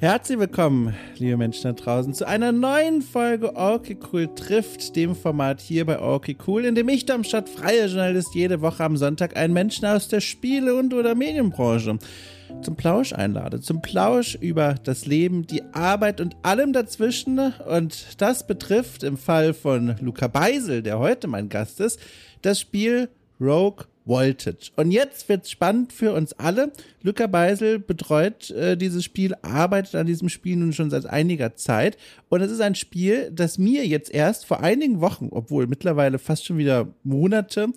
[0.00, 5.60] Herzlich willkommen, liebe Menschen da draußen, zu einer neuen Folge Okay Cool trifft, dem Format
[5.60, 9.52] hier bei Okay Cool, in dem ich, Darmstadt freier Journalist, jede Woche am Sonntag einen
[9.52, 11.98] Menschen aus der Spiele- und oder Medienbranche
[12.62, 13.60] zum Plausch einlade.
[13.60, 17.52] Zum Plausch über das Leben, die Arbeit und allem dazwischen.
[17.68, 21.98] Und das betrifft im Fall von Luca Beisel, der heute mein Gast ist,
[22.42, 23.08] das Spiel
[23.40, 24.70] Rogue Voltage.
[24.76, 26.72] Und jetzt wird's spannend für uns alle.
[27.02, 31.96] Luca Beisel betreut äh, dieses Spiel, arbeitet an diesem Spiel nun schon seit einiger Zeit.
[32.28, 36.46] Und es ist ein Spiel, das mir jetzt erst vor einigen Wochen, obwohl mittlerweile fast
[36.46, 37.68] schon wieder Monate,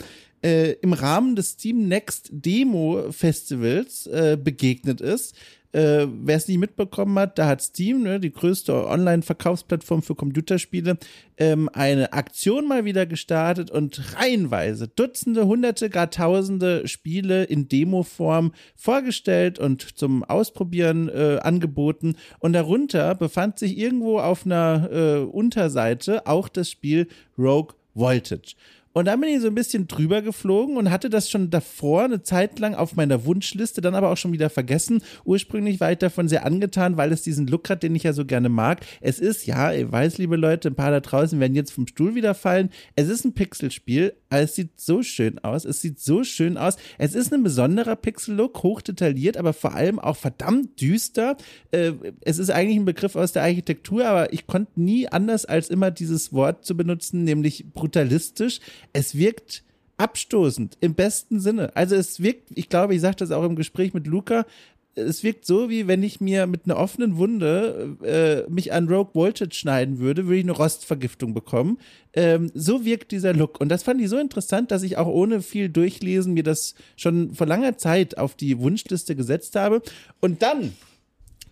[0.43, 5.35] äh, im Rahmen des Steam Next Demo Festivals äh, begegnet ist.
[5.73, 10.97] Äh, Wer es nicht mitbekommen hat, da hat Steam, ne, die größte Online-Verkaufsplattform für Computerspiele,
[11.37, 18.51] ähm, eine Aktion mal wieder gestartet und reihenweise Dutzende, Hunderte, gar Tausende Spiele in Demo-Form
[18.75, 22.15] vorgestellt und zum Ausprobieren äh, angeboten.
[22.39, 28.55] Und darunter befand sich irgendwo auf einer äh, Unterseite auch das Spiel Rogue Voltage.
[28.93, 32.23] Und dann bin ich so ein bisschen drüber geflogen und hatte das schon davor eine
[32.23, 35.01] Zeit lang auf meiner Wunschliste, dann aber auch schon wieder vergessen.
[35.23, 38.25] Ursprünglich war ich davon sehr angetan, weil es diesen Look hat, den ich ja so
[38.25, 38.85] gerne mag.
[38.99, 42.15] Es ist, ja, ich weiß, liebe Leute, ein paar da draußen werden jetzt vom Stuhl
[42.15, 42.69] wieder fallen.
[42.95, 45.65] Es ist ein Pixelspiel, aber es sieht so schön aus.
[45.65, 46.77] Es sieht so schön aus.
[46.97, 51.37] Es ist ein besonderer Pixel-Look, hochdetailliert, aber vor allem auch verdammt düster.
[51.69, 55.69] Äh, es ist eigentlich ein Begriff aus der Architektur, aber ich konnte nie anders als
[55.69, 58.59] immer dieses Wort zu benutzen, nämlich brutalistisch
[58.93, 59.63] es wirkt
[59.97, 61.75] abstoßend im besten Sinne.
[61.75, 64.47] Also es wirkt, ich glaube, ich sagte das auch im Gespräch mit Luca,
[64.95, 69.13] es wirkt so, wie wenn ich mir mit einer offenen Wunde äh, mich an Rogue
[69.13, 71.77] Voltage schneiden würde, würde ich eine Rostvergiftung bekommen.
[72.13, 73.61] Ähm, so wirkt dieser Look.
[73.61, 77.33] Und das fand ich so interessant, dass ich auch ohne viel Durchlesen mir das schon
[77.33, 79.81] vor langer Zeit auf die Wunschliste gesetzt habe.
[80.19, 80.73] Und dann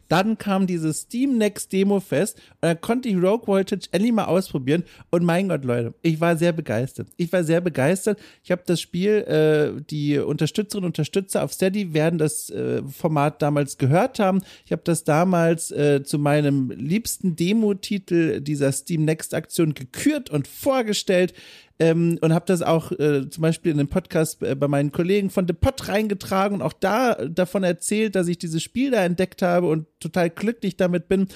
[0.09, 4.25] dann kam dieses Steam Next Demo Fest und dann konnte ich Rogue Voltage endlich mal
[4.25, 4.83] ausprobieren.
[5.11, 7.07] Und mein Gott, Leute, ich war sehr begeistert.
[7.15, 8.19] Ich war sehr begeistert.
[8.43, 13.41] Ich habe das Spiel, äh, die Unterstützerinnen und Unterstützer auf Steady werden das äh, Format
[13.41, 14.41] damals gehört haben.
[14.65, 20.47] Ich habe das damals äh, zu meinem liebsten Demo-Titel dieser Steam Next Aktion gekürt und
[20.47, 21.33] vorgestellt
[21.79, 25.29] ähm, und habe das auch äh, zum Beispiel in dem Podcast äh, bei meinen Kollegen
[25.29, 29.41] von The Pot reingetragen und auch da davon erzählt, dass ich dieses Spiel da entdeckt
[29.41, 31.28] habe und total glücklich damit bin.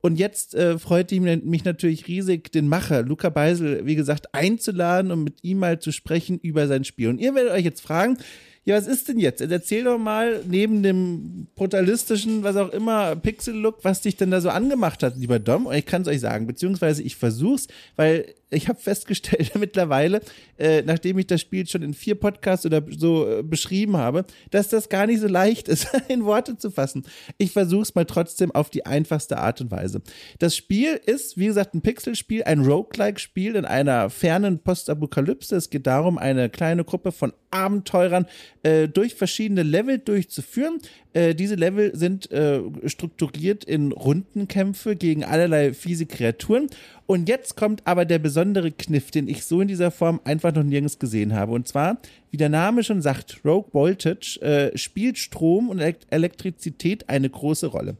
[0.00, 5.12] Und jetzt äh, freut ich mich natürlich riesig, den Macher Luca Beisel, wie gesagt, einzuladen
[5.12, 7.08] und mit ihm mal zu sprechen über sein Spiel.
[7.08, 8.18] Und ihr werdet euch jetzt fragen,
[8.64, 9.40] ja, was ist denn jetzt?
[9.40, 14.50] Erzähl doch mal neben dem brutalistischen, was auch immer, Pixel-Look, was dich denn da so
[14.50, 15.66] angemacht hat, lieber Dom.
[15.66, 20.20] Und ich kann es euch sagen, beziehungsweise ich versuch's, weil ich habe festgestellt mittlerweile,
[20.58, 24.68] äh, nachdem ich das Spiel schon in vier Podcasts oder so äh, beschrieben habe, dass
[24.68, 27.04] das gar nicht so leicht ist, in Worte zu fassen.
[27.38, 30.02] Ich versuche es mal trotzdem auf die einfachste Art und Weise.
[30.38, 35.56] Das Spiel ist, wie gesagt, ein Pixelspiel, ein Roguelike-Spiel in einer fernen Postapokalypse.
[35.56, 38.26] Es geht darum, eine kleine Gruppe von Abenteurern
[38.62, 40.78] äh, durch verschiedene Level durchzuführen.
[41.14, 46.68] Äh, diese Level sind äh, strukturiert in Rundenkämpfe gegen allerlei fiese Kreaturen.
[47.06, 50.62] Und jetzt kommt aber der besondere Kniff, den ich so in dieser Form einfach noch
[50.62, 51.52] nirgends gesehen habe.
[51.52, 51.98] Und zwar,
[52.30, 55.80] wie der Name schon sagt, Rogue Voltage äh, spielt Strom und
[56.10, 57.96] Elektrizität eine große Rolle.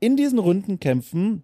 [0.00, 1.42] In diesen Rundenkämpfen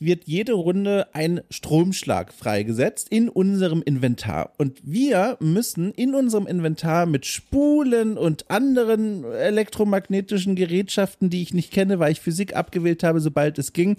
[0.00, 4.54] wird jede Runde ein Stromschlag freigesetzt in unserem Inventar.
[4.56, 11.70] Und wir müssen in unserem Inventar mit Spulen und anderen elektromagnetischen Gerätschaften, die ich nicht
[11.70, 13.96] kenne, weil ich Physik abgewählt habe, sobald es ging,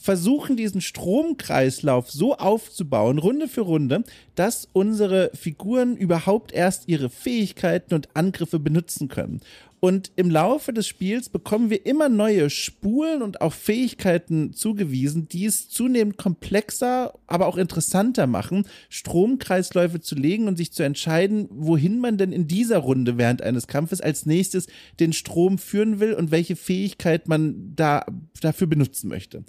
[0.00, 4.02] versuchen, diesen Stromkreislauf so aufzubauen, Runde für Runde,
[4.34, 9.42] dass unsere Figuren überhaupt erst ihre Fähigkeiten und Angriffe benutzen können.
[9.78, 15.46] Und im Laufe des Spiels bekommen wir immer neue Spuren und auch Fähigkeiten zugewiesen, die
[15.46, 21.98] es zunehmend komplexer, aber auch interessanter machen, Stromkreisläufe zu legen und sich zu entscheiden, wohin
[21.98, 24.66] man denn in dieser Runde während eines Kampfes als nächstes
[24.98, 28.04] den Strom führen will und welche Fähigkeit man da
[28.42, 29.44] dafür benutzen möchte.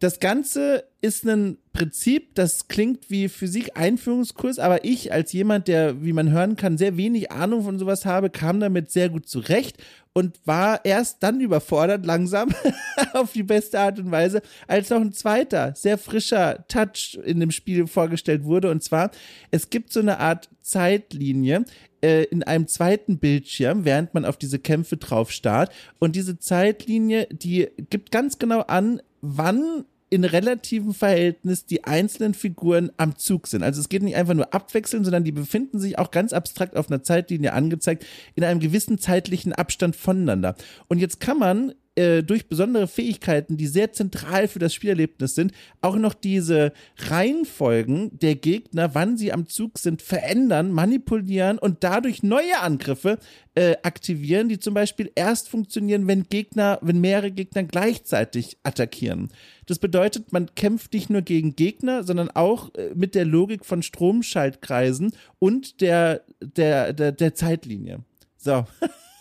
[0.00, 6.12] Das Ganze ist ein Prinzip, das klingt wie Physik-Einführungskurs, aber ich als jemand, der, wie
[6.12, 9.78] man hören kann, sehr wenig Ahnung von sowas habe, kam damit sehr gut zurecht
[10.12, 12.54] und war erst dann überfordert, langsam,
[13.12, 17.50] auf die beste Art und Weise, als noch ein zweiter, sehr frischer Touch in dem
[17.50, 18.70] Spiel vorgestellt wurde.
[18.70, 19.10] Und zwar,
[19.50, 21.64] es gibt so eine Art Zeitlinie,
[22.04, 25.72] äh, in einem zweiten Bildschirm, während man auf diese Kämpfe drauf starrt.
[25.98, 32.92] Und diese Zeitlinie, die gibt ganz genau an, wann in relativem Verhältnis die einzelnen Figuren
[32.98, 33.62] am Zug sind.
[33.64, 36.88] Also es geht nicht einfach nur abwechseln, sondern die befinden sich auch ganz abstrakt auf
[36.88, 38.06] einer Zeitlinie angezeigt,
[38.36, 40.54] in einem gewissen zeitlichen Abstand voneinander.
[40.88, 45.52] Und jetzt kann man äh, durch besondere Fähigkeiten, die sehr zentral für das Spielerlebnis sind,
[45.80, 52.22] auch noch diese Reihenfolgen der Gegner, wann sie am Zug sind, verändern, manipulieren und dadurch
[52.22, 53.18] neue Angriffe
[53.54, 59.28] äh, aktivieren, die zum Beispiel erst funktionieren, wenn Gegner, wenn mehrere Gegner gleichzeitig attackieren.
[59.66, 63.82] Das bedeutet, man kämpft nicht nur gegen Gegner, sondern auch äh, mit der Logik von
[63.82, 68.00] Stromschaltkreisen und der, der, der, der Zeitlinie.
[68.36, 68.66] So.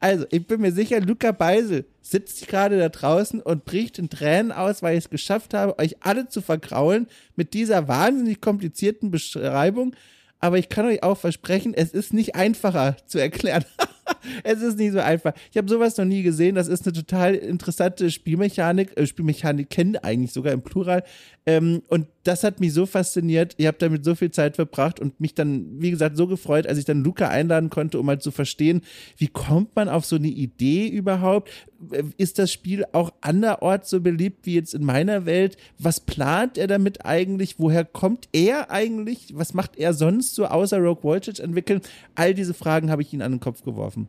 [0.00, 4.52] Also, ich bin mir sicher, Luca Beisel sitzt gerade da draußen und bricht in Tränen
[4.52, 9.94] aus, weil ich es geschafft habe, euch alle zu vergraulen mit dieser wahnsinnig komplizierten Beschreibung.
[10.38, 13.64] Aber ich kann euch auch versprechen, es ist nicht einfacher zu erklären.
[14.44, 15.32] es ist nicht so einfach.
[15.50, 16.54] Ich habe sowas noch nie gesehen.
[16.54, 18.96] Das ist eine total interessante Spielmechanik.
[18.96, 21.04] Äh, Spielmechanik kennen eigentlich sogar im Plural.
[21.46, 23.54] Ähm, und das hat mich so fasziniert.
[23.58, 26.78] Ihr habt damit so viel Zeit verbracht und mich dann, wie gesagt, so gefreut, als
[26.78, 28.82] ich dann Luca einladen konnte, um mal zu verstehen,
[29.16, 31.50] wie kommt man auf so eine Idee überhaupt?
[31.92, 35.56] Äh, ist das Spiel auch anderorts so beliebt wie jetzt in meiner Welt?
[35.78, 37.58] Was plant er damit eigentlich?
[37.58, 39.32] Woher kommt er eigentlich?
[39.34, 41.80] Was macht er sonst so außer Rogue Voltage entwickeln?
[42.14, 44.08] All diese Fragen habe ich ihn an den Kopf geworfen.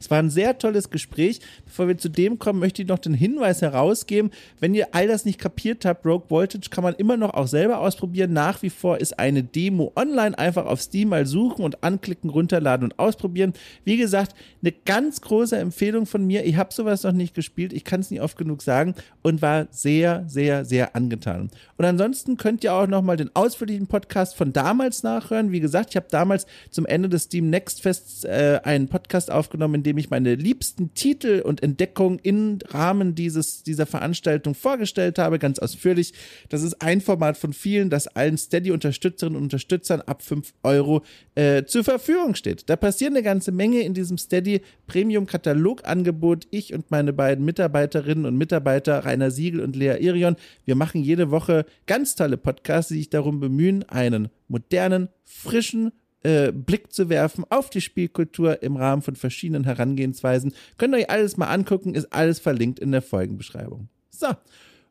[0.00, 1.40] Es war ein sehr tolles Gespräch.
[1.66, 5.26] Bevor wir zu dem kommen, möchte ich noch den Hinweis herausgeben, wenn ihr all das
[5.26, 8.32] nicht kapiert habt, Rogue Voltage kann man immer noch auch selber ausprobieren.
[8.32, 10.36] Nach wie vor ist eine Demo online.
[10.38, 13.52] Einfach auf Steam mal suchen und anklicken, runterladen und ausprobieren.
[13.84, 16.44] Wie gesagt, eine ganz große Empfehlung von mir.
[16.46, 17.72] Ich habe sowas noch nicht gespielt.
[17.72, 21.50] Ich kann es nicht oft genug sagen und war sehr, sehr, sehr angetan.
[21.76, 25.52] Und ansonsten könnt ihr auch noch mal den ausführlichen Podcast von damals nachhören.
[25.52, 29.76] Wie gesagt, ich habe damals zum Ende des Steam Next Fests äh, einen Podcast aufgenommen,
[29.76, 35.18] in dem dem ich meine liebsten Titel und Entdeckungen im Rahmen dieses, dieser Veranstaltung vorgestellt
[35.18, 36.12] habe, ganz ausführlich.
[36.48, 41.02] Das ist ein Format von vielen, das allen Steady-Unterstützerinnen und Unterstützern ab 5 Euro
[41.34, 42.70] äh, zur Verfügung steht.
[42.70, 46.46] Da passiert eine ganze Menge in diesem Steady Premium-Katalogangebot.
[46.52, 51.32] Ich und meine beiden Mitarbeiterinnen und Mitarbeiter, Rainer Siegel und Lea Irion, wir machen jede
[51.32, 55.90] Woche ganz tolle Podcasts, die sich darum bemühen, einen modernen, frischen,
[56.22, 60.52] äh, Blick zu werfen auf die Spielkultur im Rahmen von verschiedenen Herangehensweisen.
[60.78, 63.88] Könnt ihr euch alles mal angucken, ist alles verlinkt in der Folgenbeschreibung.
[64.10, 64.28] So.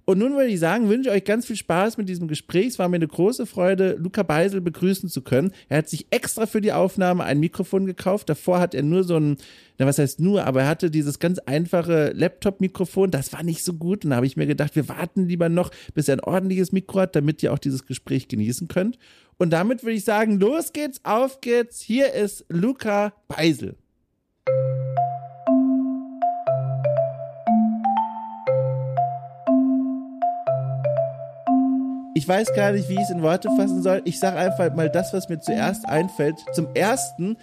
[0.09, 2.65] Und nun würde ich sagen, wünsche ich euch ganz viel Spaß mit diesem Gespräch.
[2.65, 5.51] Es war mir eine große Freude, Luca Beisel begrüßen zu können.
[5.67, 8.27] Er hat sich extra für die Aufnahme ein Mikrofon gekauft.
[8.27, 9.37] Davor hat er nur so ein,
[9.77, 13.11] na was heißt nur, aber er hatte dieses ganz einfache Laptop-Mikrofon.
[13.11, 14.03] Das war nicht so gut.
[14.03, 17.01] Und da habe ich mir gedacht, wir warten lieber noch, bis er ein ordentliches Mikro
[17.01, 18.97] hat, damit ihr auch dieses Gespräch genießen könnt.
[19.41, 21.79] Und damit würde ich sagen, los geht's, auf geht's.
[21.79, 23.77] Hier ist Luca Beisel.
[32.15, 34.01] Ich weiß gar nicht, wie ich es in Worte fassen soll.
[34.03, 36.35] Ich sage einfach mal das, was mir zuerst einfällt.
[36.51, 37.37] Zum ersten,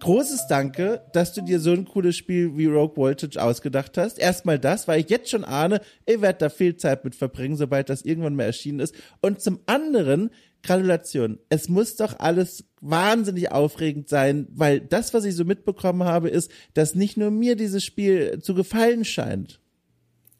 [0.00, 4.18] großes Danke, dass du dir so ein cooles Spiel wie Rogue Voltage ausgedacht hast.
[4.18, 7.88] Erstmal das, weil ich jetzt schon ahne, ich werde da viel Zeit mit verbringen, sobald
[7.88, 8.96] das irgendwann mal erschienen ist.
[9.20, 10.30] Und zum anderen,
[10.62, 11.38] Gratulation.
[11.48, 16.50] Es muss doch alles wahnsinnig aufregend sein, weil das, was ich so mitbekommen habe, ist,
[16.74, 19.60] dass nicht nur mir dieses Spiel zu gefallen scheint.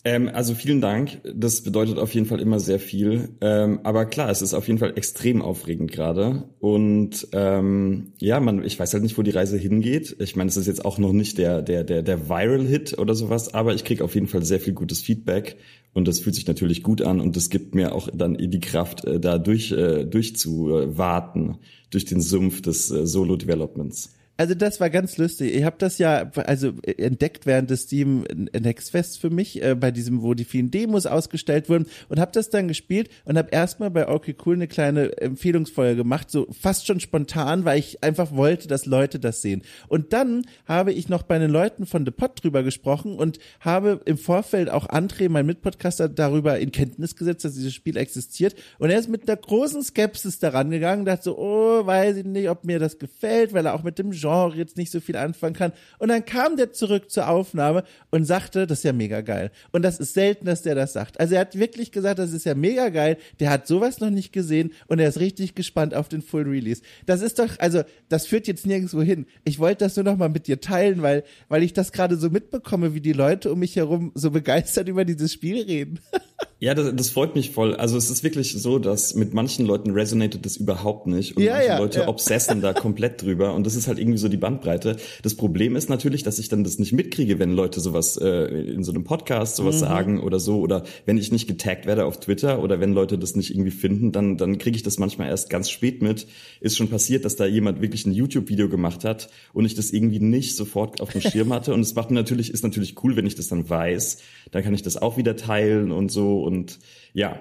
[0.05, 1.21] Ähm, also vielen Dank.
[1.35, 3.37] Das bedeutet auf jeden Fall immer sehr viel.
[3.41, 6.45] Ähm, aber klar, es ist auf jeden Fall extrem aufregend gerade.
[6.59, 10.17] Und ähm, ja, man, ich weiß halt nicht, wo die Reise hingeht.
[10.19, 13.15] Ich meine, es ist jetzt auch noch nicht der der der der Viral Hit oder
[13.15, 15.57] sowas, aber ich kriege auf jeden Fall sehr viel gutes Feedback
[15.93, 19.05] und das fühlt sich natürlich gut an und das gibt mir auch dann die Kraft,
[19.05, 21.59] äh, da durch äh, durchzuwarten
[21.91, 25.55] durch den Sumpf des äh, Solo Developments also das war ganz lustig.
[25.55, 28.25] Ich habe das ja also entdeckt während des Steam
[28.59, 32.33] Next Fest für mich, äh, bei diesem, wo die vielen Demos ausgestellt wurden und habe
[32.33, 36.87] das dann gespielt und habe erstmal bei Okay Cool eine kleine Empfehlungsfolge gemacht, so fast
[36.87, 39.61] schon spontan, weil ich einfach wollte, dass Leute das sehen.
[39.89, 44.01] Und dann habe ich noch bei den Leuten von The Pod drüber gesprochen und habe
[44.07, 48.55] im Vorfeld auch André, mein Mitpodcaster, darüber in Kenntnis gesetzt, dass dieses Spiel existiert.
[48.79, 52.49] Und er ist mit einer großen Skepsis daran gegangen, dachte so, oh, weiß ich nicht,
[52.49, 55.17] ob mir das gefällt, weil er auch mit dem Genre Genre jetzt nicht so viel
[55.17, 55.73] anfangen kann.
[55.99, 59.51] Und dann kam der zurück zur Aufnahme und sagte, das ist ja mega geil.
[59.73, 61.19] Und das ist selten, dass der das sagt.
[61.19, 63.17] Also er hat wirklich gesagt, das ist ja mega geil.
[63.41, 66.83] Der hat sowas noch nicht gesehen und er ist richtig gespannt auf den Full Release.
[67.07, 69.27] Das ist doch, also das führt jetzt nirgendwo hin.
[69.45, 72.31] Ich wollte das nur noch mal mit dir teilen, weil, weil ich das gerade so
[72.31, 76.01] mitbekomme, wie die Leute um mich herum so begeistert über dieses Spiel reden.
[76.63, 77.75] Ja, das, das freut mich voll.
[77.75, 81.55] Also es ist wirklich so, dass mit manchen Leuten resonated das überhaupt nicht und ja,
[81.55, 82.09] manche ja, Leute ja.
[82.09, 84.99] obsessen da komplett drüber und das ist halt irgendwie so die Bandbreite.
[85.23, 88.85] Das Problem ist natürlich, dass ich dann das nicht mitkriege, wenn Leute sowas äh, in
[88.85, 89.81] so einem Podcast sowas Mhm.
[89.81, 93.37] sagen oder so oder wenn ich nicht getaggt werde auf Twitter oder wenn Leute das
[93.37, 96.27] nicht irgendwie finden, dann dann kriege ich das manchmal erst ganz spät mit.
[96.61, 100.21] Ist schon passiert, dass da jemand wirklich ein YouTube-Video gemacht hat und ich das irgendwie
[100.21, 103.25] nicht sofort auf dem Schirm hatte und es macht mir natürlich ist natürlich cool, wenn
[103.25, 104.19] ich das dann weiß,
[104.51, 106.79] dann kann ich das auch wieder teilen und so und
[107.13, 107.39] ja.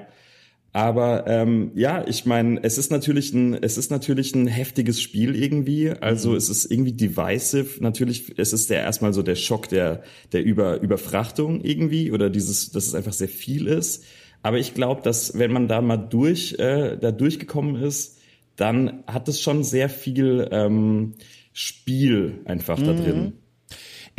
[0.72, 5.36] Aber ähm, ja, ich meine, es ist natürlich ein, es ist natürlich ein heftiges Spiel
[5.36, 5.90] irgendwie.
[5.90, 7.82] Also es ist irgendwie divisive.
[7.84, 12.72] Natürlich, es ist der erstmal so der Schock der der Über Überfrachtung irgendwie oder dieses,
[12.72, 14.04] dass es einfach sehr viel ist.
[14.44, 18.20] Aber ich glaube, dass wenn man da mal durch äh, da durchgekommen ist,
[18.56, 21.14] dann hat es schon sehr viel ähm,
[21.52, 23.34] Spiel einfach da drin.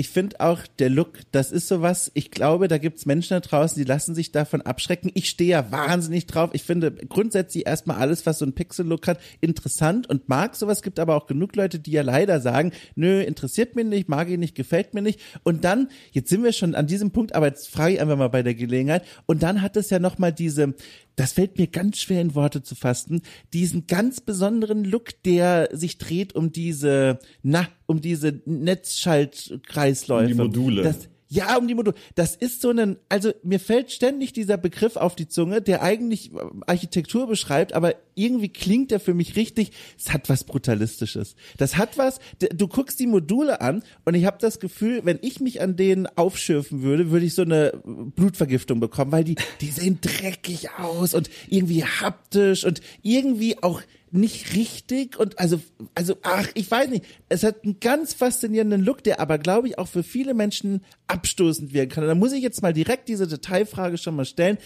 [0.00, 3.76] Ich finde auch der Look, das ist sowas, ich glaube, da gibt's Menschen da draußen,
[3.76, 5.10] die lassen sich davon abschrecken.
[5.12, 6.48] Ich stehe ja wahnsinnig drauf.
[6.54, 10.80] Ich finde grundsätzlich erstmal alles, was so ein Pixel-Look hat, interessant und mag sowas.
[10.80, 14.38] Gibt aber auch genug Leute, die ja leider sagen, nö, interessiert mich nicht, mag ich
[14.38, 15.20] nicht, gefällt mir nicht.
[15.42, 18.28] Und dann, jetzt sind wir schon an diesem Punkt, aber jetzt frage ich einfach mal
[18.28, 19.04] bei der Gelegenheit.
[19.26, 20.72] Und dann hat es ja nochmal diese,
[21.16, 25.98] das fällt mir ganz schwer in Worte zu fassen, diesen ganz besonderen Look, der sich
[25.98, 30.24] dreht um diese, na, um diese Netzschaltkreisläufe.
[30.24, 30.82] Um die Module.
[30.82, 31.96] Das, ja, um die Module.
[32.16, 36.32] Das ist so ein, also mir fällt ständig dieser Begriff auf die Zunge, der eigentlich
[36.32, 41.36] äh, Architektur beschreibt, aber irgendwie klingt der für mich richtig, es hat was Brutalistisches.
[41.56, 45.40] Das hat was, du guckst die Module an und ich habe das Gefühl, wenn ich
[45.40, 49.98] mich an denen aufschürfen würde, würde ich so eine Blutvergiftung bekommen, weil die, die sehen
[50.00, 55.60] dreckig aus und irgendwie haptisch und irgendwie auch nicht richtig und also
[55.94, 57.04] also ach ich weiß nicht.
[57.28, 61.72] Es hat einen ganz faszinierenden Look der aber glaube ich auch für viele Menschen abstoßend
[61.72, 62.04] wirken kann.
[62.04, 64.58] Und da muss ich jetzt mal direkt diese Detailfrage schon mal stellen.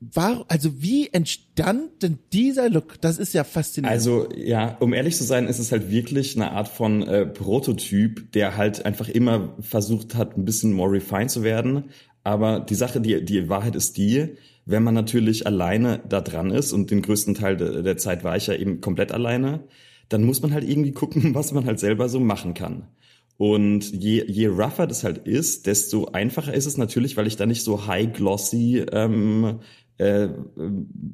[0.00, 3.00] War also wie entstand denn dieser Look?
[3.02, 3.92] Das ist ja faszinierend.
[3.92, 8.32] Also ja, um ehrlich zu sein, ist es halt wirklich eine Art von äh, Prototyp,
[8.32, 11.90] der halt einfach immer versucht hat, ein bisschen more refined zu werden.
[12.24, 14.36] Aber die Sache, die, die Wahrheit ist die,
[14.70, 18.36] wenn man natürlich alleine da dran ist und den größten Teil de, der Zeit war
[18.36, 19.64] ich ja eben komplett alleine,
[20.08, 22.88] dann muss man halt irgendwie gucken, was man halt selber so machen kann.
[23.36, 27.46] Und je, je rougher das halt ist, desto einfacher ist es natürlich, weil ich da
[27.46, 29.60] nicht so high glossy ähm,
[29.96, 30.28] äh,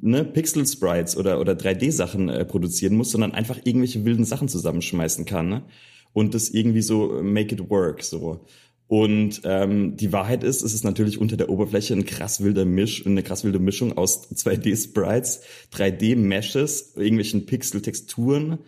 [0.01, 5.25] ne, Pixel Sprites oder, oder 3D-Sachen äh, produzieren muss, sondern einfach irgendwelche wilden Sachen zusammenschmeißen
[5.25, 5.63] kann ne?
[6.13, 8.45] und das irgendwie so make it work so.
[8.87, 13.05] Und ähm, die Wahrheit ist, es ist natürlich unter der Oberfläche ein krass wilder Misch,
[13.05, 15.41] eine krass wilde Mischung aus 2D-Sprites,
[15.73, 18.59] 3D-Meshes, irgendwelchen Pixel-Texturen.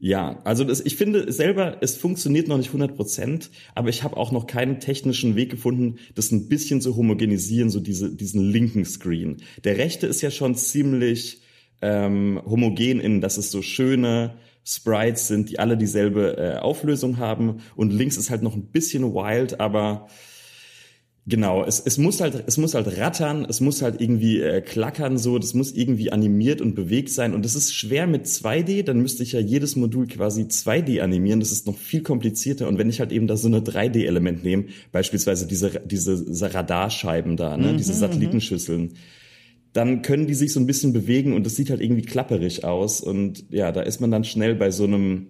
[0.00, 4.16] Ja, also das, ich finde selber, es funktioniert noch nicht 100 Prozent, aber ich habe
[4.16, 8.84] auch noch keinen technischen Weg gefunden, das ein bisschen zu homogenisieren, so diese, diesen linken
[8.84, 9.38] Screen.
[9.64, 11.42] Der rechte ist ja schon ziemlich
[11.82, 14.34] ähm, homogen in, dass es so schöne
[14.68, 17.62] Sprites sind, die alle dieselbe äh, Auflösung haben.
[17.74, 20.08] Und links ist halt noch ein bisschen wild, aber
[21.28, 25.18] Genau, es, es muss halt, es muss halt rattern, es muss halt irgendwie äh, klackern
[25.18, 27.34] so, das muss irgendwie animiert und bewegt sein.
[27.34, 31.40] Und das ist schwer mit 2D, dann müsste ich ja jedes Modul quasi 2D animieren,
[31.40, 32.66] das ist noch viel komplizierter.
[32.66, 37.58] Und wenn ich halt eben da so eine 3D-Element nehme, beispielsweise diese, diese Radarscheiben da,
[37.58, 38.94] ne, diese Satellitenschüsseln,
[39.78, 43.00] dann können die sich so ein bisschen bewegen und das sieht halt irgendwie klapperig aus.
[43.00, 45.28] Und ja, da ist man dann schnell bei so einem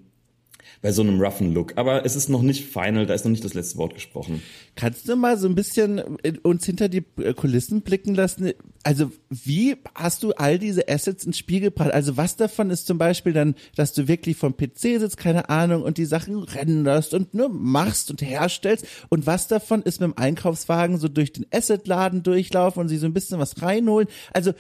[0.81, 1.73] bei so einem roughen Look.
[1.77, 4.43] Aber es ist noch nicht final, da ist noch nicht das letzte Wort gesprochen.
[4.77, 8.53] Kannst du mal so ein bisschen äh, uns hinter die äh, Kulissen blicken lassen?
[8.85, 11.91] Also wie hast du all diese Assets ins Spiel gebracht?
[11.91, 15.83] Also was davon ist zum Beispiel dann, dass du wirklich vom PC sitzt, keine Ahnung,
[15.83, 18.87] und die Sachen renderst und nur machst und herstellst?
[19.09, 23.07] Und was davon ist mit dem Einkaufswagen so durch den Assetladen durchlaufen und sie so
[23.07, 24.09] ein bisschen was reinholen?
[24.33, 24.53] Also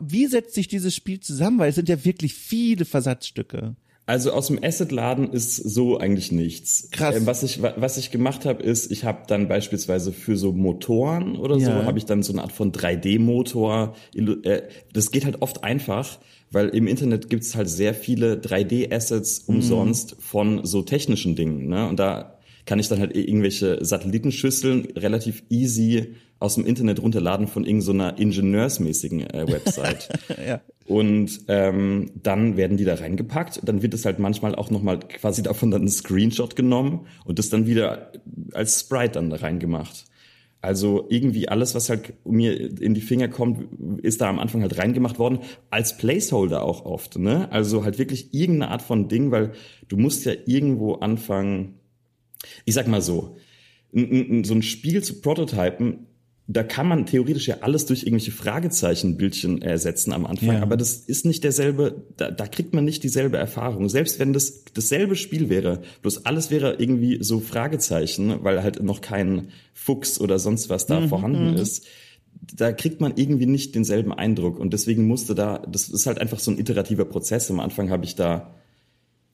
[0.00, 1.58] wie setzt sich dieses Spiel zusammen?
[1.58, 3.76] Weil es sind ja wirklich viele Versatzstücke.
[4.06, 6.88] Also aus dem Asset-Laden ist so eigentlich nichts.
[6.90, 7.14] Krass.
[7.14, 10.52] Äh, was ich wa- was ich gemacht habe, ist, ich habe dann beispielsweise für so
[10.52, 11.84] Motoren oder so Ja.
[11.84, 13.94] habe ich dann so eine Art von 3D-Motor.
[14.14, 16.18] illu- äh, Das geht halt oft einfach,
[16.50, 19.54] weil im Internet gibt's halt sehr viele 3D-Assets Mhm.
[19.56, 21.68] umsonst von so technischen Dingen.
[21.68, 21.88] Ne?
[21.88, 22.34] Und da
[22.66, 29.28] kann ich dann halt irgendwelche Satellitenschüsseln relativ easy aus dem Internet runterladen von irgendeiner ingenieursmäßigen
[29.30, 30.08] äh, Website.
[30.46, 30.60] Ja.
[30.86, 33.60] Und ähm, dann werden die da reingepackt.
[33.62, 37.48] Dann wird es halt manchmal auch nochmal quasi davon dann ein Screenshot genommen und das
[37.48, 38.12] dann wieder
[38.52, 40.06] als Sprite dann da reingemacht.
[40.62, 43.66] Also irgendwie alles, was halt mir in die Finger kommt,
[44.02, 45.40] ist da am Anfang halt reingemacht worden,
[45.70, 47.18] als Placeholder auch oft.
[47.18, 47.50] Ne?
[47.50, 49.52] Also halt wirklich irgendeine Art von Ding, weil
[49.88, 51.79] du musst ja irgendwo anfangen,
[52.64, 53.36] ich sag mal so,
[53.92, 56.06] so ein Spiel zu prototypen,
[56.52, 60.62] da kann man theoretisch ja alles durch irgendwelche Fragezeichenbildchen ersetzen am Anfang, ja.
[60.62, 63.88] aber das ist nicht derselbe, da, da kriegt man nicht dieselbe Erfahrung.
[63.88, 69.00] Selbst wenn das dasselbe Spiel wäre, bloß alles wäre irgendwie so Fragezeichen, weil halt noch
[69.00, 71.56] kein Fuchs oder sonst was da mhm, vorhanden mhm.
[71.56, 71.86] ist,
[72.56, 76.40] da kriegt man irgendwie nicht denselben Eindruck und deswegen musste da, das ist halt einfach
[76.40, 77.48] so ein iterativer Prozess.
[77.50, 78.54] Am Anfang habe ich da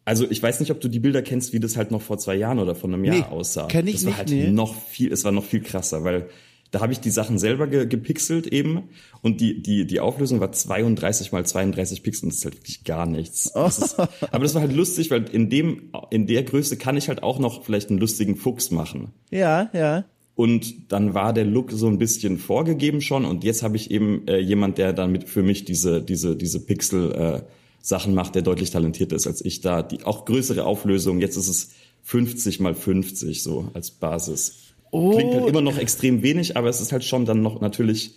[0.06, 2.36] also ich weiß nicht, ob du die Bilder kennst, wie das halt noch vor zwei
[2.36, 3.66] Jahren oder vor einem Jahr nee, aussah.
[3.66, 4.50] Kenn ich das war nicht, halt nee.
[4.50, 6.28] noch viel, es war noch viel krasser, weil
[6.70, 8.84] da habe ich die Sachen selber ge gepixelt eben
[9.22, 12.84] und die, die, die Auflösung war 32 mal 32 Pixel und das ist halt wirklich
[12.84, 13.52] gar nichts.
[13.54, 17.08] Das ist, aber das war halt lustig, weil in dem, in der Größe kann ich
[17.08, 19.08] halt auch noch vielleicht einen lustigen Fuchs machen.
[19.30, 20.04] Ja, ja.
[20.36, 24.28] Und dann war der Look so ein bisschen vorgegeben schon und jetzt habe ich eben
[24.28, 27.42] äh, jemand, der dann mit für mich diese, diese, diese Pixel äh,
[27.86, 29.80] Sachen macht, der deutlich talentierter ist als ich da.
[29.80, 31.20] Die auch größere Auflösung.
[31.20, 31.70] Jetzt ist es
[32.02, 34.74] 50 mal 50 so als Basis.
[34.90, 35.12] Oh.
[35.12, 38.16] Klingt halt immer noch extrem wenig, aber es ist halt schon dann noch natürlich,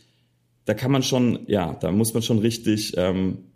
[0.66, 3.49] da kann man schon, ja, da muss man schon richtig ähm,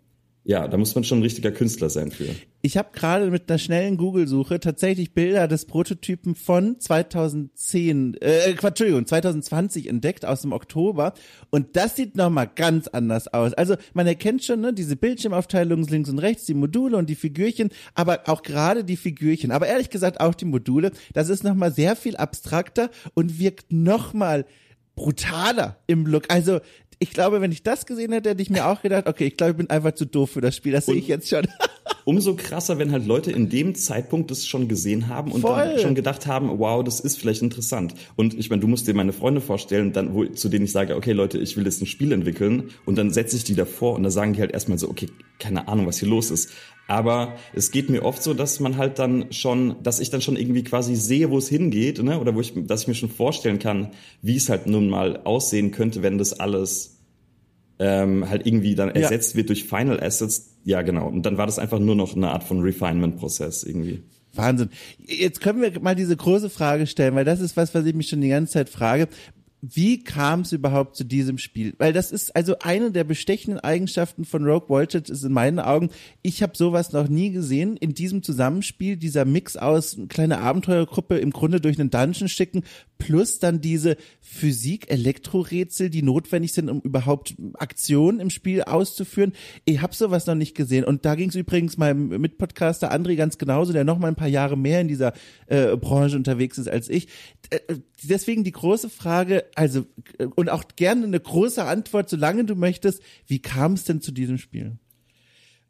[0.46, 2.26] ja, da muss man schon ein richtiger Künstler sein für.
[2.60, 9.06] Ich habe gerade mit einer schnellen Google-Suche tatsächlich Bilder des Prototypen von 2010, äh, Entschuldigung,
[9.06, 11.14] 2020 entdeckt aus dem Oktober
[11.50, 13.54] und das sieht nochmal ganz anders aus.
[13.54, 17.70] Also man erkennt schon ne, diese Bildschirmaufteilung links und rechts, die Module und die Figürchen,
[17.94, 21.96] aber auch gerade die Figürchen, aber ehrlich gesagt auch die Module, das ist nochmal sehr
[21.96, 24.44] viel abstrakter und wirkt nochmal
[24.94, 26.24] brutaler im Look.
[26.28, 26.60] Also
[26.98, 29.52] ich glaube, wenn ich das gesehen hätte, hätte ich mir auch gedacht, okay, ich glaube,
[29.52, 30.72] ich bin einfach zu doof für das Spiel.
[30.72, 31.46] Das sehe ich jetzt schon.
[32.04, 35.56] umso krasser, wenn halt Leute in dem Zeitpunkt das schon gesehen haben und Voll.
[35.56, 37.94] dann schon gedacht haben, wow, das ist vielleicht interessant.
[38.16, 40.96] Und ich meine, du musst dir meine Freunde vorstellen, dann, wo, zu denen ich sage,
[40.96, 44.02] okay, Leute, ich will jetzt ein Spiel entwickeln und dann setze ich die davor und
[44.02, 45.08] da sagen die halt erstmal so, okay,
[45.38, 46.50] keine Ahnung, was hier los ist.
[46.86, 50.36] Aber es geht mir oft so, dass man halt dann schon, dass ich dann schon
[50.36, 52.20] irgendwie quasi sehe, wo es hingeht, ne?
[52.20, 55.70] Oder wo ich, dass ich mir schon vorstellen kann, wie es halt nun mal aussehen
[55.70, 56.98] könnte, wenn das alles
[57.78, 59.38] ähm, halt irgendwie dann ersetzt ja.
[59.38, 60.50] wird durch Final Assets.
[60.64, 61.08] Ja, genau.
[61.08, 64.02] Und dann war das einfach nur noch eine Art von Refinement-Prozess irgendwie.
[64.34, 64.70] Wahnsinn.
[64.98, 68.08] Jetzt können wir mal diese große Frage stellen, weil das ist was, was ich mich
[68.08, 69.08] schon die ganze Zeit frage
[69.72, 71.74] wie kam es überhaupt zu diesem Spiel?
[71.78, 75.88] Weil das ist also eine der bestechenden Eigenschaften von Rogue Voltage ist in meinen Augen,
[76.20, 81.30] ich habe sowas noch nie gesehen in diesem Zusammenspiel, dieser Mix aus kleine Abenteuergruppe im
[81.30, 82.62] Grunde durch einen Dungeon schicken,
[82.98, 89.32] plus dann diese Physik-Elektro-Rätsel, die notwendig sind, um überhaupt Aktionen im Spiel auszuführen.
[89.64, 90.84] Ich habe sowas noch nicht gesehen.
[90.84, 94.28] Und da ging es übrigens meinem Mitpodcaster André ganz genauso, der noch mal ein paar
[94.28, 95.12] Jahre mehr in dieser
[95.46, 97.08] äh, Branche unterwegs ist als ich.
[97.50, 97.60] Äh,
[98.02, 99.86] deswegen die große Frage, also
[100.18, 104.12] äh, und auch gerne eine große Antwort, solange du möchtest, wie kam es denn zu
[104.12, 104.78] diesem Spiel?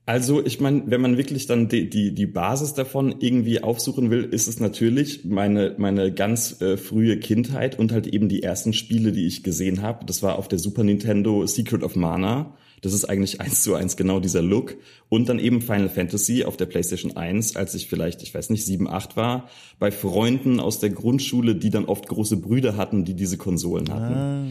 [0.07, 4.25] Also ich meine, wenn man wirklich dann die, die, die Basis davon irgendwie aufsuchen will,
[4.25, 9.13] ist es natürlich meine, meine ganz äh, frühe Kindheit und halt eben die ersten Spiele,
[9.13, 10.05] die ich gesehen habe.
[10.05, 12.55] Das war auf der Super Nintendo Secret of Mana.
[12.85, 14.77] Das ist eigentlich eins zu eins genau dieser Look.
[15.09, 18.65] Und dann eben Final Fantasy auf der PlayStation 1, als ich vielleicht, ich weiß nicht,
[18.65, 23.15] sieben, acht war, bei Freunden aus der Grundschule, die dann oft große Brüder hatten, die
[23.15, 24.15] diese Konsolen hatten.
[24.15, 24.45] Ah.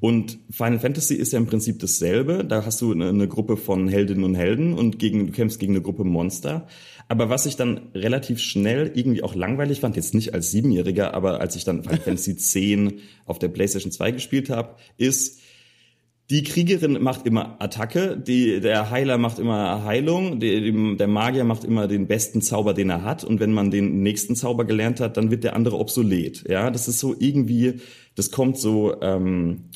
[0.00, 2.44] Und Final Fantasy ist ja im Prinzip dasselbe.
[2.44, 5.72] Da hast du eine, eine Gruppe von Heldinnen und Helden und gegen, du kämpfst gegen
[5.72, 6.66] eine Gruppe Monster.
[7.08, 11.40] Aber was ich dann relativ schnell irgendwie auch langweilig fand, jetzt nicht als Siebenjähriger, aber
[11.40, 15.40] als ich dann Final Fantasy 10 auf der PlayStation 2 gespielt habe, ist,
[16.30, 21.64] die Kriegerin macht immer Attacke, die, der Heiler macht immer Heilung, die, der Magier macht
[21.64, 23.24] immer den besten Zauber, den er hat.
[23.24, 26.44] Und wenn man den nächsten Zauber gelernt hat, dann wird der andere obsolet.
[26.46, 27.80] Ja, das ist so irgendwie,
[28.14, 29.70] das kommt so, ähm,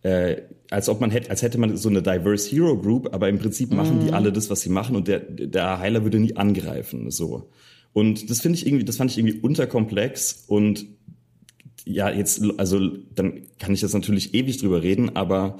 [0.00, 0.36] äh,
[0.70, 3.72] als ob man hätte, als hätte man so eine diverse Hero Group, aber im Prinzip
[3.72, 4.00] machen mm.
[4.00, 4.14] die mhm.
[4.14, 7.10] alle das, was sie machen und der, der Heiler würde nie angreifen.
[7.10, 7.50] So.
[7.92, 10.86] Und das finde ich irgendwie, das fand ich irgendwie unterkomplex und
[11.84, 12.80] ja, jetzt, also
[13.14, 15.58] dann kann ich jetzt natürlich ewig drüber reden, aber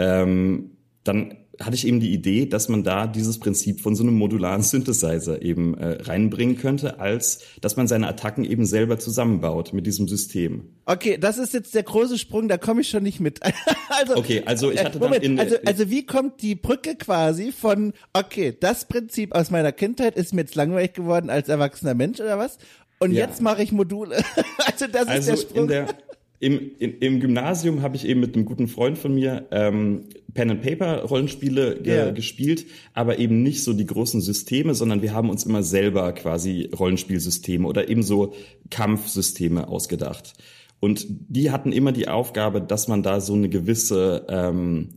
[0.00, 0.70] ähm,
[1.04, 4.62] dann hatte ich eben die Idee, dass man da dieses Prinzip von so einem modularen
[4.62, 10.08] Synthesizer eben äh, reinbringen könnte, als dass man seine Attacken eben selber zusammenbaut mit diesem
[10.08, 10.70] System.
[10.86, 13.40] Okay, das ist jetzt der große Sprung, da komme ich schon nicht mit.
[13.90, 16.96] also, okay, also ich hatte äh, Moment, dann in, also, also wie kommt die Brücke
[16.96, 21.92] quasi von, okay, das Prinzip aus meiner Kindheit ist mir jetzt langweilig geworden als erwachsener
[21.92, 22.56] Mensch oder was?
[23.00, 23.26] Und ja.
[23.26, 24.16] jetzt mache ich Module.
[24.66, 25.62] also das also ist der Sprung.
[25.64, 25.88] In der,
[26.40, 30.50] im, in, im Gymnasium habe ich eben mit einem guten Freund von mir ähm, Pen
[30.50, 32.10] and Paper Rollenspiele ge yeah.
[32.12, 36.70] gespielt, aber eben nicht so die großen Systeme, sondern wir haben uns immer selber quasi
[36.76, 38.32] Rollenspielsysteme oder eben so
[38.70, 40.32] Kampfsysteme ausgedacht.
[40.80, 44.94] Und die hatten immer die Aufgabe, dass man da so eine gewisse ähm,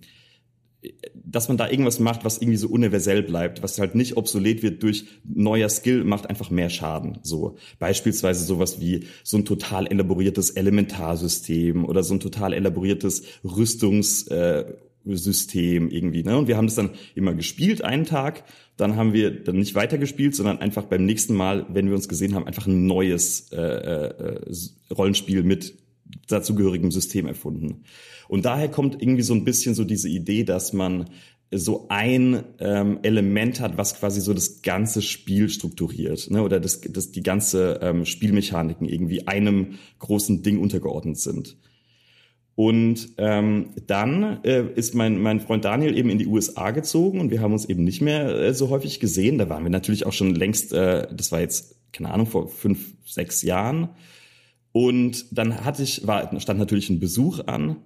[1.13, 4.84] dass man da irgendwas macht, was irgendwie so universell bleibt, was halt nicht obsolet wird
[4.84, 7.19] durch neuer Skill, macht einfach mehr Schaden.
[7.24, 15.89] So beispielsweise sowas wie so ein total elaboriertes Elementarsystem oder so ein total elaboriertes Rüstungssystem
[15.89, 16.24] äh, irgendwie.
[16.24, 16.38] Ne?
[16.38, 18.43] Und wir haben das dann immer gespielt einen Tag,
[18.78, 22.36] dann haben wir dann nicht weitergespielt, sondern einfach beim nächsten Mal, wenn wir uns gesehen
[22.36, 24.52] haben, einfach ein neues äh, äh,
[24.91, 25.76] Rollenspiel mit
[26.28, 27.84] dazugehörigem System erfunden.
[28.27, 31.09] Und daher kommt irgendwie so ein bisschen so diese Idee, dass man
[31.55, 36.41] so ein ähm, Element hat, was quasi so das ganze Spiel strukturiert, ne?
[36.41, 41.57] oder das, das die ganze ähm, Spielmechaniken irgendwie einem großen Ding untergeordnet sind.
[42.55, 47.31] Und ähm, dann äh, ist mein, mein Freund Daniel eben in die USA gezogen und
[47.31, 49.39] wir haben uns eben nicht mehr äh, so häufig gesehen.
[49.39, 52.93] Da waren wir natürlich auch schon längst, äh, das war jetzt, keine Ahnung, vor fünf,
[53.05, 53.89] sechs Jahren.
[54.71, 57.77] Und dann hatte ich, war, stand natürlich ein Besuch an.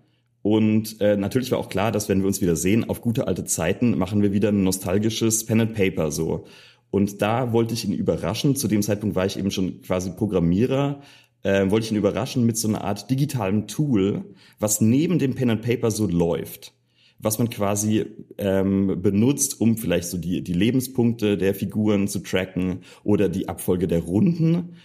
[0.47, 3.43] Und äh, natürlich war auch klar, dass wenn wir uns wieder sehen, auf gute alte
[3.43, 6.45] Zeiten machen wir wieder ein nostalgisches Pen and Paper so.
[6.89, 8.55] Und da wollte ich ihn überraschen.
[8.55, 11.01] Zu dem Zeitpunkt war ich eben schon quasi Programmierer.
[11.43, 14.23] Äh, wollte ich ihn überraschen mit so einer Art digitalem Tool,
[14.57, 16.73] was neben dem Pen and Paper so läuft
[17.19, 18.05] was man quasi
[18.37, 23.87] ähm, benutzt, um vielleicht so die, die Lebenspunkte der Figuren zu tracken oder die Abfolge
[23.87, 24.75] der Runden.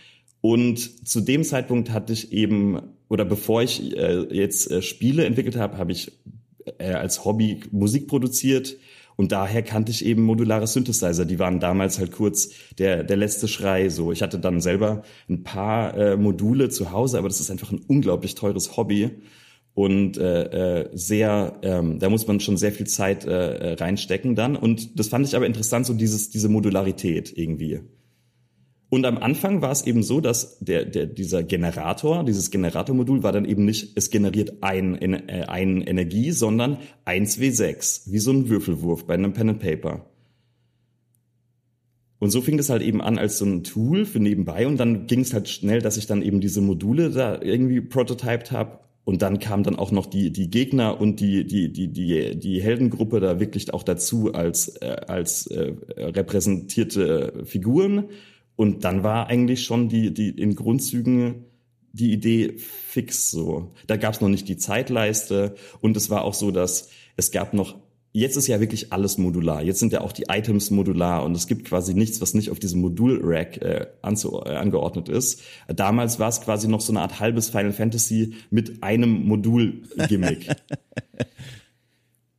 [0.40, 2.81] Und zu dem Zeitpunkt hatte ich eben,
[3.12, 6.12] oder bevor ich äh, jetzt äh, Spiele entwickelt habe, habe ich
[6.79, 8.79] äh, als Hobby Musik produziert.
[9.16, 11.27] Und daher kannte ich eben modulare Synthesizer.
[11.27, 12.48] Die waren damals halt kurz
[12.79, 13.90] der, der letzte Schrei.
[13.90, 17.70] So, ich hatte dann selber ein paar äh, Module zu Hause, aber das ist einfach
[17.70, 19.11] ein unglaublich teures Hobby
[19.75, 24.57] und äh, äh, sehr, ähm, da muss man schon sehr viel Zeit äh, reinstecken dann.
[24.57, 27.81] Und das fand ich aber interessant, so dieses, diese Modularität irgendwie.
[28.92, 33.33] Und am Anfang war es eben so, dass der, der, dieser Generator, dieses Generatormodul war
[33.33, 36.76] dann eben nicht, es generiert ein, äh, ein Energie, sondern
[37.07, 40.05] 1W6, wie so ein Würfelwurf bei einem Pen and Paper.
[42.18, 45.07] Und so fing das halt eben an als so ein Tool für nebenbei und dann
[45.07, 49.22] ging es halt schnell, dass ich dann eben diese Module da irgendwie prototyped habe und
[49.22, 53.20] dann kam dann auch noch die die Gegner und die die die die die Heldengruppe
[53.20, 58.11] da wirklich auch dazu als äh, als äh, repräsentierte Figuren
[58.56, 61.46] und dann war eigentlich schon die, die in Grundzügen
[61.92, 63.72] die Idee fix so.
[63.86, 67.52] Da gab es noch nicht die Zeitleiste und es war auch so, dass es gab
[67.54, 67.78] noch
[68.14, 69.62] Jetzt ist ja wirklich alles modular.
[69.62, 72.58] Jetzt sind ja auch die Items modular und es gibt quasi nichts, was nicht auf
[72.58, 75.40] diesem Modul-Rack äh, äh, angeordnet ist.
[75.66, 80.48] Damals war es quasi noch so eine Art halbes Final Fantasy mit einem Modul-Gimmick.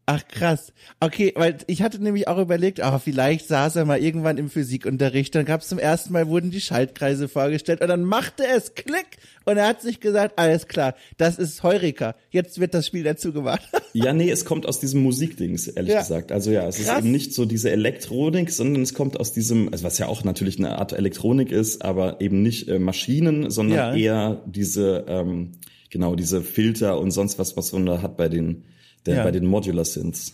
[0.06, 0.74] Ach krass.
[1.00, 5.34] Okay, weil ich hatte nämlich auch überlegt, oh, vielleicht saß er mal irgendwann im Physikunterricht,
[5.34, 9.18] dann gab es zum ersten Mal, wurden die Schaltkreise vorgestellt und dann machte es Klick
[9.46, 13.32] und er hat sich gesagt, alles klar, das ist Heureka, jetzt wird das Spiel dazu
[13.32, 13.63] gemacht.
[13.94, 16.02] ja, nee, es kommt aus diesem Musikdings, ehrlich ja.
[16.02, 16.34] gesagt.
[16.34, 16.98] Also ja, es krass.
[16.98, 20.26] ist eben nicht so diese Elektronik, sondern es kommt aus diesem, also was ja auch
[20.26, 23.96] natürlich eine Art Elektronik ist, aber eben nicht äh, Maschinen, sondern ja.
[23.96, 25.54] eher diese, ähm,
[25.89, 28.66] genau, diese Filter und sonst was, was man da hat bei den
[29.06, 29.24] der, ja.
[29.24, 30.34] bei den Modular Synths.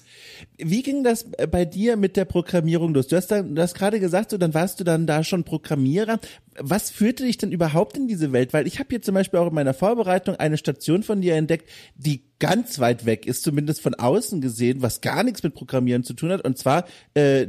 [0.58, 3.08] Wie ging das äh, bei dir mit der Programmierung los?
[3.08, 6.19] Du hast, dann, du hast gerade gesagt, so dann warst du dann da schon Programmierer.
[6.60, 8.53] Was führte dich denn überhaupt in diese Welt?
[8.53, 11.69] Weil ich habe hier zum Beispiel auch in meiner Vorbereitung eine Station von dir entdeckt,
[11.95, 16.13] die ganz weit weg ist, zumindest von außen gesehen, was gar nichts mit Programmieren zu
[16.13, 16.45] tun hat.
[16.45, 17.47] Und zwar äh,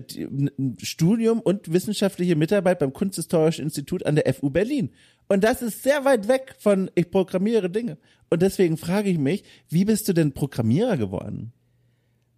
[0.83, 4.90] Studium und wissenschaftliche Mitarbeit beim Kunsthistorischen Institut an der FU Berlin.
[5.30, 7.98] Und das ist sehr weit weg von ich programmiere Dinge.
[8.30, 11.52] Und deswegen frage ich mich, wie bist du denn Programmierer geworden?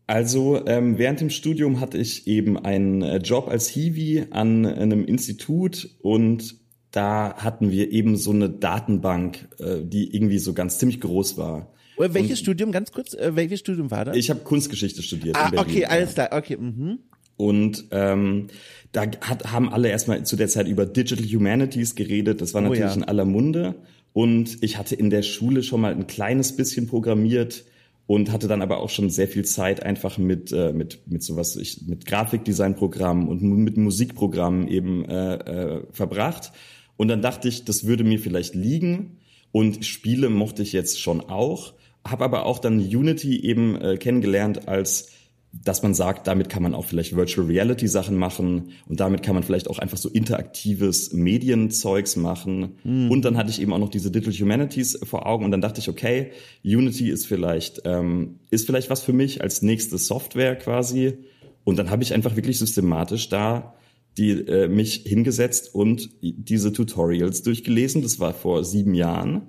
[0.07, 5.07] Also ähm, während dem Studium hatte ich eben einen äh, Job als Hiwi an einem
[5.07, 6.57] Institut und
[6.91, 11.73] da hatten wir eben so eine Datenbank, äh, die irgendwie so ganz ziemlich groß war.
[11.97, 14.19] Oder welches und Studium, ganz kurz, äh, welches Studium war das?
[14.19, 15.35] Ich habe Kunstgeschichte studiert.
[15.37, 16.59] Ah, okay, alles klar, okay.
[16.59, 16.99] Mhm.
[17.37, 18.49] Und ähm,
[18.93, 22.41] da hat, haben alle erstmal zu der Zeit über Digital Humanities geredet.
[22.41, 22.95] Das war natürlich oh, ja.
[22.95, 23.75] in aller Munde.
[24.13, 27.65] Und ich hatte in der Schule schon mal ein kleines bisschen programmiert
[28.07, 31.57] und hatte dann aber auch schon sehr viel Zeit einfach mit äh, mit mit sowas
[31.57, 36.53] ich mit Grafikdesignprogrammen und mit Musikprogrammen eben äh, äh, verbracht
[36.97, 39.19] und dann dachte ich das würde mir vielleicht liegen
[39.53, 41.75] und Spiele mochte ich jetzt schon auch
[42.07, 45.12] habe aber auch dann Unity eben äh, kennengelernt als
[45.53, 49.35] dass man sagt, damit kann man auch vielleicht Virtual Reality Sachen machen und damit kann
[49.35, 52.77] man vielleicht auch einfach so interaktives Medienzeugs machen.
[52.85, 53.11] Mhm.
[53.11, 55.81] Und dann hatte ich eben auch noch diese Digital Humanities vor Augen und dann dachte
[55.81, 56.31] ich, okay,
[56.65, 61.19] Unity ist vielleicht ähm, ist vielleicht was für mich als nächste Software quasi.
[61.65, 63.75] Und dann habe ich einfach wirklich systematisch da
[64.19, 68.03] die äh, mich hingesetzt und diese Tutorials durchgelesen.
[68.03, 69.49] Das war vor sieben Jahren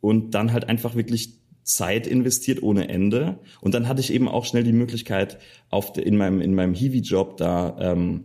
[0.00, 3.38] und dann halt einfach wirklich Zeit investiert ohne Ende.
[3.60, 5.38] Und dann hatte ich eben auch schnell die Möglichkeit,
[5.70, 8.24] auf in meinem, in meinem Hiwi-Job da ähm,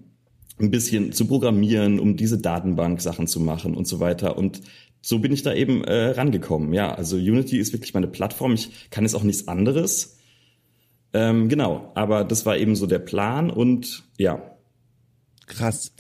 [0.60, 4.38] ein bisschen zu programmieren, um diese Datenbank-Sachen zu machen und so weiter.
[4.38, 4.62] Und
[5.02, 6.74] so bin ich da eben äh, rangekommen.
[6.74, 8.54] Ja, also Unity ist wirklich meine Plattform.
[8.54, 10.18] Ich kann jetzt auch nichts anderes.
[11.14, 14.57] Ähm, genau, aber das war eben so der Plan und ja,
[15.48, 15.94] Krass.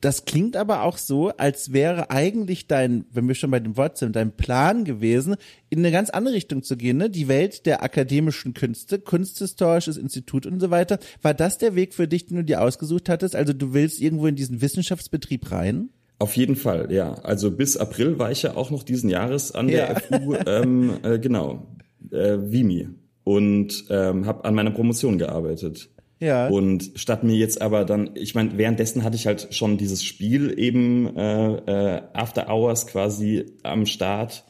[0.00, 3.98] Das klingt aber auch so, als wäre eigentlich dein, wenn wir schon bei dem Wort
[3.98, 5.36] sind, dein Plan gewesen,
[5.68, 7.10] in eine ganz andere Richtung zu gehen, ne?
[7.10, 10.98] Die Welt der akademischen Künste, Kunsthistorisches Institut und so weiter.
[11.20, 13.36] War das der Weg für dich, den du dir ausgesucht hattest?
[13.36, 15.90] Also du willst irgendwo in diesen Wissenschaftsbetrieb rein?
[16.18, 17.12] Auf jeden Fall, ja.
[17.14, 20.00] Also bis April war ich ja auch noch diesen Jahres an der ja.
[20.00, 21.66] FU, ähm, äh, genau,
[22.10, 22.88] äh, Vimi
[23.24, 25.90] und ähm, habe an meiner Promotion gearbeitet.
[26.24, 26.48] Ja.
[26.48, 30.58] Und statt mir jetzt aber dann, ich meine, währenddessen hatte ich halt schon dieses Spiel
[30.58, 31.56] eben äh,
[31.96, 34.44] äh, After Hours quasi am Start.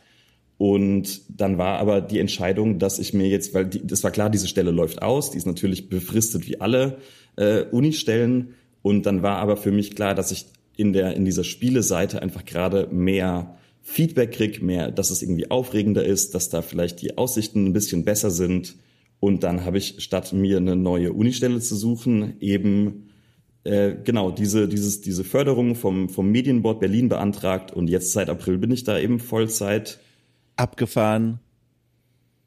[0.57, 4.31] Und dann war aber die Entscheidung, dass ich mir jetzt, weil die, das war klar,
[4.31, 6.99] diese Stelle läuft aus, die ist natürlich befristet wie alle
[7.35, 8.55] äh, Uni-Stellen.
[8.83, 12.45] Und dann war aber für mich klar, dass ich in der in dieser Spieleseite einfach
[12.45, 17.67] gerade mehr Feedback krieg, mehr, dass es irgendwie aufregender ist, dass da vielleicht die Aussichten
[17.67, 18.77] ein bisschen besser sind
[19.21, 23.11] und dann habe ich, statt mir eine neue Unistelle zu suchen, eben
[23.65, 27.73] äh, genau diese, dieses, diese Förderung vom, vom Medienboard Berlin beantragt.
[27.73, 30.01] Und jetzt seit April bin ich da eben Vollzeit.
[30.57, 31.41] Abgefahren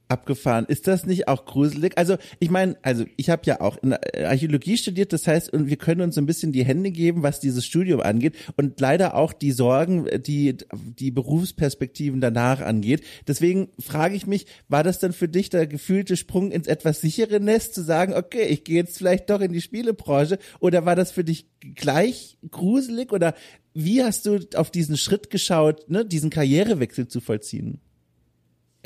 [0.07, 0.65] abgefahren.
[0.67, 1.97] Ist das nicht auch gruselig?
[1.97, 5.77] Also ich meine, also ich habe ja auch in Archäologie studiert, das heißt, und wir
[5.77, 9.51] können uns ein bisschen die Hände geben, was dieses Studium angeht und leider auch die
[9.51, 13.03] Sorgen, die die Berufsperspektiven danach angeht.
[13.27, 17.39] Deswegen frage ich mich, war das dann für dich der gefühlte Sprung ins etwas sichere
[17.39, 21.11] Nest, zu sagen, okay, ich gehe jetzt vielleicht doch in die Spielebranche, oder war das
[21.11, 23.33] für dich gleich gruselig oder
[23.73, 27.79] wie hast du auf diesen Schritt geschaut, ne, diesen Karrierewechsel zu vollziehen?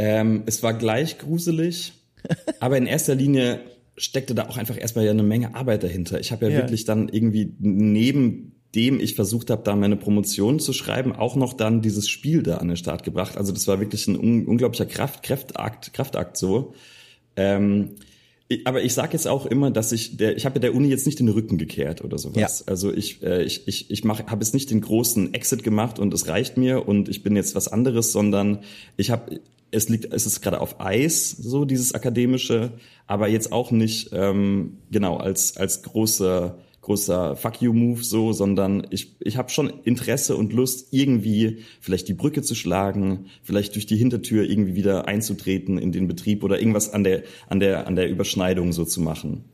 [0.03, 1.93] Ähm, es war gleich gruselig,
[2.59, 3.59] aber in erster Linie
[3.95, 6.19] steckte da auch einfach erstmal ja eine Menge Arbeit dahinter.
[6.19, 10.59] Ich habe ja, ja, wirklich dann irgendwie neben dem ich versucht habe, da meine Promotion
[10.59, 13.37] zu schreiben, auch noch dann dieses Spiel da an den Start gebracht.
[13.37, 16.73] Also das war wirklich ein un unglaublicher Kraft, Kraftakt, Kraftakt so.
[17.35, 17.97] Ähm,
[18.65, 21.05] aber ich sage jetzt auch immer, dass ich der, ich habe ja der Uni jetzt
[21.05, 22.59] nicht den Rücken gekehrt oder sowas.
[22.59, 22.71] Ja.
[22.71, 26.13] Also ich, äh, ich, ich, ich mach, habe jetzt nicht den großen Exit gemacht und
[26.13, 28.59] es reicht mir und ich bin jetzt was anderes, sondern
[28.97, 29.39] ich habe,
[29.71, 32.73] es liegt, es ist gerade auf Eis, so dieses akademische,
[33.07, 38.87] aber jetzt auch nicht ähm, genau als als großer großer Fuck you Move so, sondern
[38.89, 43.85] ich, ich habe schon Interesse und Lust, irgendwie vielleicht die Brücke zu schlagen, vielleicht durch
[43.85, 47.95] die Hintertür irgendwie wieder einzutreten in den Betrieb oder irgendwas an der, an der, an
[47.95, 49.45] der Überschneidung so zu machen.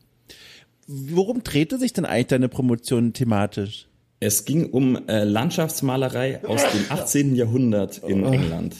[0.86, 3.88] Worum drehte sich denn eigentlich deine Promotion thematisch?
[4.20, 7.36] Es ging um äh, Landschaftsmalerei aus dem 18.
[7.36, 8.32] Jahrhundert in oh.
[8.32, 8.74] England.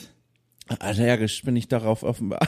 [0.79, 2.47] Allergisch bin ich darauf offenbar.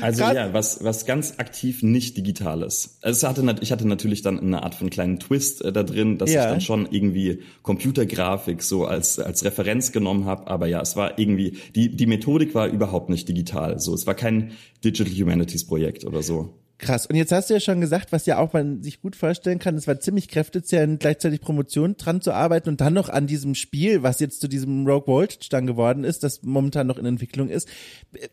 [0.00, 2.98] Also Grad ja, was, was ganz aktiv nicht digitales.
[3.02, 6.18] Also es hatte, ich hatte natürlich dann eine Art von kleinen Twist äh, da drin,
[6.18, 6.44] dass ja.
[6.44, 10.46] ich dann schon irgendwie Computergrafik so als, als Referenz genommen habe.
[10.48, 13.78] Aber ja, es war irgendwie, die, die Methodik war überhaupt nicht digital.
[13.78, 14.52] So, es war kein
[14.84, 16.59] Digital Humanities Projekt oder so.
[16.80, 17.04] Krass.
[17.04, 19.74] Und jetzt hast du ja schon gesagt, was ja auch man sich gut vorstellen kann,
[19.74, 24.02] es war ziemlich kräftezehrend, gleichzeitig Promotion dran zu arbeiten und dann noch an diesem Spiel,
[24.02, 27.68] was jetzt zu diesem Rogue dann geworden ist, das momentan noch in Entwicklung ist.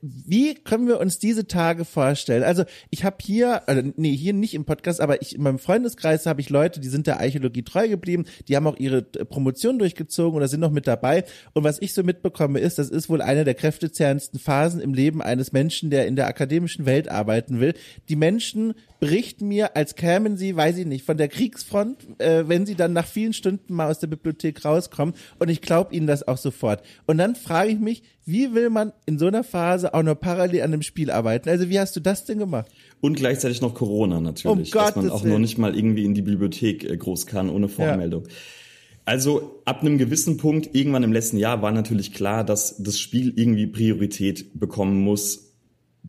[0.01, 2.43] Wie können wir uns diese Tage vorstellen?
[2.43, 6.25] Also ich habe hier, also nee, hier nicht im Podcast, aber ich in meinem Freundeskreis
[6.25, 10.37] habe ich Leute, die sind der Archäologie treu geblieben, die haben auch ihre Promotion durchgezogen
[10.37, 11.25] oder sind noch mit dabei.
[11.51, 15.21] Und was ich so mitbekomme ist, das ist wohl eine der kräftezehrendsten Phasen im Leben
[15.21, 17.73] eines Menschen, der in der akademischen Welt arbeiten will.
[18.07, 22.47] Die Menschen Menschen berichten mir, als kämen sie, weiß ich nicht, von der Kriegsfront, äh,
[22.47, 25.15] wenn sie dann nach vielen Stunden mal aus der Bibliothek rauskommen.
[25.39, 26.83] Und ich glaube ihnen das auch sofort.
[27.07, 30.61] Und dann frage ich mich, wie will man in so einer Phase auch noch parallel
[30.61, 31.49] an einem Spiel arbeiten?
[31.49, 32.71] Also wie hast du das denn gemacht?
[33.01, 35.33] Und gleichzeitig noch Corona natürlich, um dass man auch Willen.
[35.33, 38.25] noch nicht mal irgendwie in die Bibliothek äh, groß kann ohne Vormeldung.
[38.25, 38.31] Ja.
[39.05, 43.33] Also ab einem gewissen Punkt, irgendwann im letzten Jahr, war natürlich klar, dass das Spiel
[43.35, 45.46] irgendwie Priorität bekommen muss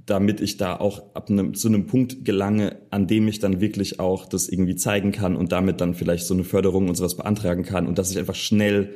[0.07, 4.01] damit ich da auch ab einem, zu einem Punkt gelange, an dem ich dann wirklich
[4.01, 7.63] auch das irgendwie zeigen kann und damit dann vielleicht so eine Förderung und sowas beantragen
[7.63, 8.95] kann und dass ich einfach schnell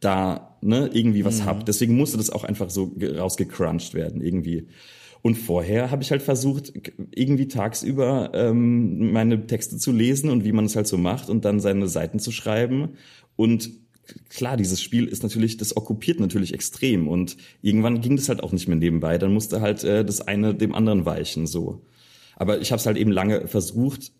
[0.00, 1.44] da ne, irgendwie was mhm.
[1.46, 1.66] hab.
[1.66, 4.68] Deswegen musste das auch einfach so rausgecrunched werden irgendwie.
[5.22, 6.72] Und vorher habe ich halt versucht,
[7.14, 11.44] irgendwie tagsüber ähm, meine Texte zu lesen und wie man es halt so macht und
[11.44, 12.90] dann seine Seiten zu schreiben
[13.36, 13.70] und
[14.28, 18.52] klar, dieses Spiel ist natürlich, das okkupiert natürlich extrem und irgendwann ging das halt auch
[18.52, 19.18] nicht mehr nebenbei.
[19.18, 21.82] Dann musste halt äh, das eine dem anderen weichen so.
[22.36, 24.12] Aber ich habe es halt eben lange versucht,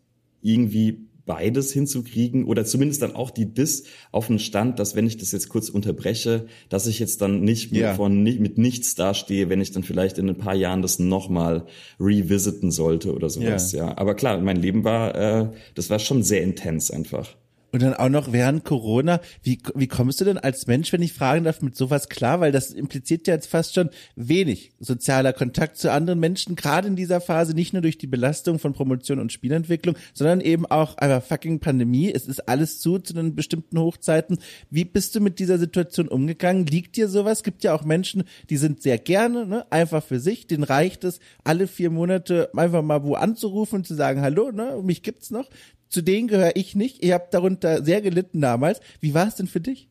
[0.42, 5.16] irgendwie beides hinzukriegen oder zumindest dann auch die Dis auf den Stand, dass wenn ich
[5.16, 7.94] das jetzt kurz unterbreche, dass ich jetzt dann nicht ja.
[7.94, 11.66] von, mit nichts dastehe, wenn ich dann vielleicht in ein paar Jahren das nochmal
[12.00, 13.70] revisiten sollte oder sowas.
[13.70, 13.86] Ja.
[13.86, 13.98] ja.
[13.98, 17.36] Aber klar, mein Leben war, äh, das war schon sehr intens einfach.
[17.72, 19.20] Und dann auch noch während Corona.
[19.42, 22.40] Wie, wie kommst du denn als Mensch, wenn ich fragen darf, mit sowas klar?
[22.40, 26.96] Weil das impliziert ja jetzt fast schon wenig sozialer Kontakt zu anderen Menschen, gerade in
[26.96, 31.22] dieser Phase, nicht nur durch die Belastung von Promotion und Spielentwicklung, sondern eben auch einfach
[31.22, 32.10] fucking Pandemie.
[32.12, 34.38] Es ist alles zu, zu den bestimmten Hochzeiten.
[34.70, 36.66] Wie bist du mit dieser Situation umgegangen?
[36.66, 37.44] Liegt dir sowas?
[37.44, 40.48] Gibt ja auch Menschen, die sind sehr gerne, ne, einfach für sich.
[40.48, 44.80] Den reicht es, alle vier Monate einfach mal wo anzurufen und zu sagen, hallo, ne,
[44.82, 45.48] mich gibt's noch
[45.90, 47.04] zu denen gehöre ich nicht.
[47.04, 48.80] Ihr habt darunter sehr gelitten damals.
[49.00, 49.88] Wie war es denn für dich?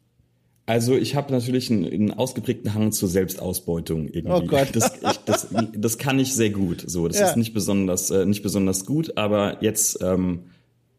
[0.66, 4.32] Also ich habe natürlich einen, einen, ausgeprägten Hang zur Selbstausbeutung irgendwie.
[4.32, 4.70] Oh Gott.
[4.74, 6.84] Das, ich, das, das kann ich sehr gut.
[6.88, 7.28] So, das ja.
[7.28, 10.44] ist nicht besonders äh, nicht besonders gut, aber jetzt ähm,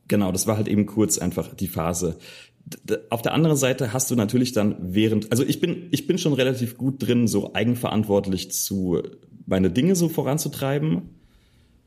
[0.08, 2.18] genau, das war halt eben kurz einfach die Phase.
[2.66, 6.18] D auf der anderen Seite hast du natürlich dann während, also ich bin ich bin
[6.18, 9.00] schon relativ gut drin, so eigenverantwortlich zu
[9.46, 11.10] meine Dinge so voranzutreiben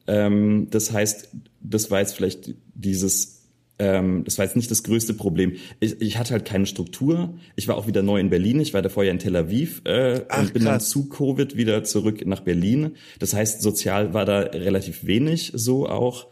[0.07, 1.29] ähm, das heißt,
[1.61, 3.43] das war jetzt vielleicht dieses,
[3.79, 5.53] ähm, das war jetzt nicht das größte Problem.
[5.79, 7.33] Ich, ich hatte halt keine Struktur.
[7.55, 8.59] Ich war auch wieder neu in Berlin.
[8.59, 10.71] Ich war davor ja in Tel Aviv äh, Ach, und bin krass.
[10.71, 12.91] dann zu Covid wieder zurück nach Berlin.
[13.19, 16.27] Das heißt, sozial war da relativ wenig so auch.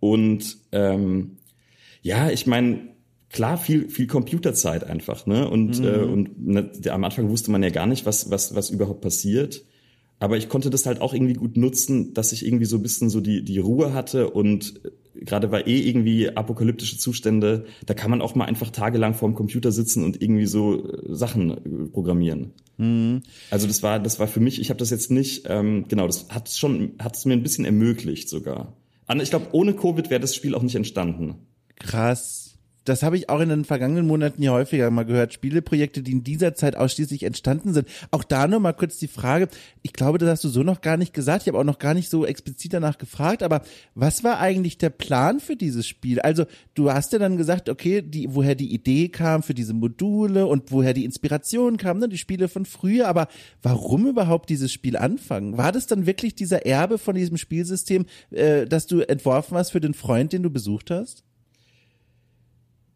[0.00, 1.38] Und ähm,
[2.02, 2.92] ja, ich meine,
[3.30, 5.48] klar viel viel Computerzeit einfach, ne?
[5.48, 5.84] Und mhm.
[5.84, 9.64] äh, und ne, am Anfang wusste man ja gar nicht, was was was überhaupt passiert.
[10.18, 13.10] Aber ich konnte das halt auch irgendwie gut nutzen, dass ich irgendwie so ein bisschen
[13.10, 18.10] so die, die Ruhe hatte und äh, gerade war eh irgendwie apokalyptische Zustände, da kann
[18.10, 22.52] man auch mal einfach tagelang vorm Computer sitzen und irgendwie so äh, Sachen äh, programmieren.
[22.78, 23.22] Mhm.
[23.50, 26.28] Also das war, das war für mich, ich habe das jetzt nicht, ähm, genau, das
[26.28, 28.76] hat schon, hat es mir ein bisschen ermöglicht sogar.
[29.20, 31.34] Ich glaube, ohne Covid wäre das Spiel auch nicht entstanden.
[31.76, 32.41] Krass
[32.84, 36.24] das habe ich auch in den vergangenen Monaten ja häufiger mal gehört, Spieleprojekte, die in
[36.24, 37.88] dieser Zeit ausschließlich entstanden sind.
[38.10, 39.48] Auch da nur mal kurz die Frage,
[39.82, 41.94] ich glaube, das hast du so noch gar nicht gesagt, ich habe auch noch gar
[41.94, 43.62] nicht so explizit danach gefragt, aber
[43.94, 46.20] was war eigentlich der Plan für dieses Spiel?
[46.20, 50.46] Also du hast ja dann gesagt, okay, die, woher die Idee kam für diese Module
[50.46, 53.28] und woher die Inspiration kam, ne, die Spiele von früher, aber
[53.62, 55.56] warum überhaupt dieses Spiel anfangen?
[55.56, 59.80] War das dann wirklich dieser Erbe von diesem Spielsystem, äh, das du entworfen hast für
[59.80, 61.24] den Freund, den du besucht hast?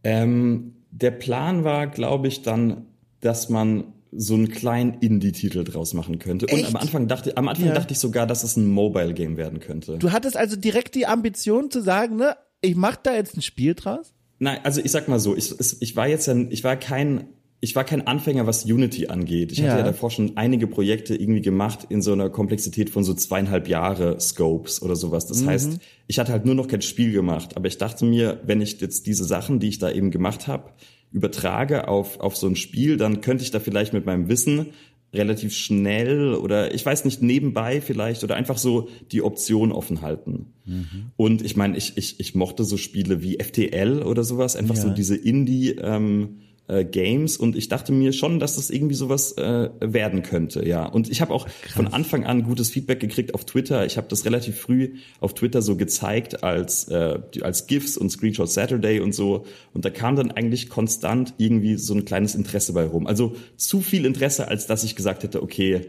[0.07, 2.87] Ähm, der Plan war, glaube ich, dann,
[3.21, 6.47] dass man so einen kleinen Indie-Titel draus machen könnte.
[6.47, 6.62] Echt?
[6.62, 7.75] Und am Anfang dachte, am Anfang ja.
[7.75, 9.99] dachte ich sogar, dass es ein Mobile-Game werden könnte.
[9.99, 13.75] Du hattest also direkt die Ambition zu sagen, ne, ich mach da jetzt ein Spiel
[13.75, 14.14] draus?
[14.38, 17.29] Nein, also ich sag mal so, ich, ich war jetzt ja, ich war kein
[17.66, 19.50] ich war kein Anfänger, was Unity angeht.
[19.50, 19.70] Ich ja.
[19.70, 23.66] hatte ja davor schon einige Projekte irgendwie gemacht in so einer Komplexität von so zweieinhalb
[23.66, 25.26] Jahre Scopes oder sowas.
[25.26, 25.48] Das mhm.
[25.48, 27.57] heißt, ich hatte halt nur noch kein Spiel gemacht.
[27.57, 30.70] Aber ich dachte mir, wenn ich jetzt diese Sachen, die ich da eben gemacht habe,
[31.11, 34.66] übertrage auf, auf so ein Spiel, dann könnte ich da vielleicht mit meinem Wissen
[35.12, 40.52] relativ schnell oder ich weiß nicht, nebenbei vielleicht oder einfach so die Option offen halten.
[40.66, 41.11] Mhm.
[41.16, 44.83] Und ich meine, ich, ich, ich mochte so Spiele wie FTL oder sowas, einfach ja.
[44.83, 49.33] so diese Indie, ähm, äh, Games und ich dachte mir schon, dass das irgendwie sowas
[49.33, 50.87] äh, werden könnte, ja.
[50.87, 51.72] Und ich habe auch Krass.
[51.74, 53.87] von Anfang an gutes Feedback gekriegt auf Twitter.
[53.87, 58.50] Ich habe das relativ früh auf Twitter so gezeigt als äh, als GIFs und Screenshot
[58.50, 62.85] Saturday und so und da kam dann eigentlich konstant irgendwie so ein kleines Interesse bei
[62.85, 63.07] rum.
[63.07, 65.83] Also zu viel Interesse, als dass ich gesagt hätte, okay,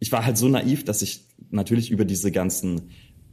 [0.00, 2.90] ich war halt so naiv, dass ich natürlich über diese ganzen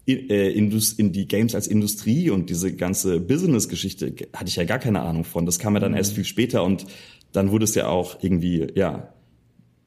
[0.08, 5.02] äh, in die Games als Industrie und diese ganze Business-Geschichte hatte ich ja gar keine
[5.02, 5.46] Ahnung von.
[5.46, 5.98] Das kam ja dann mhm.
[5.98, 6.86] erst viel später und
[7.32, 9.14] dann wurde es ja auch irgendwie, ja,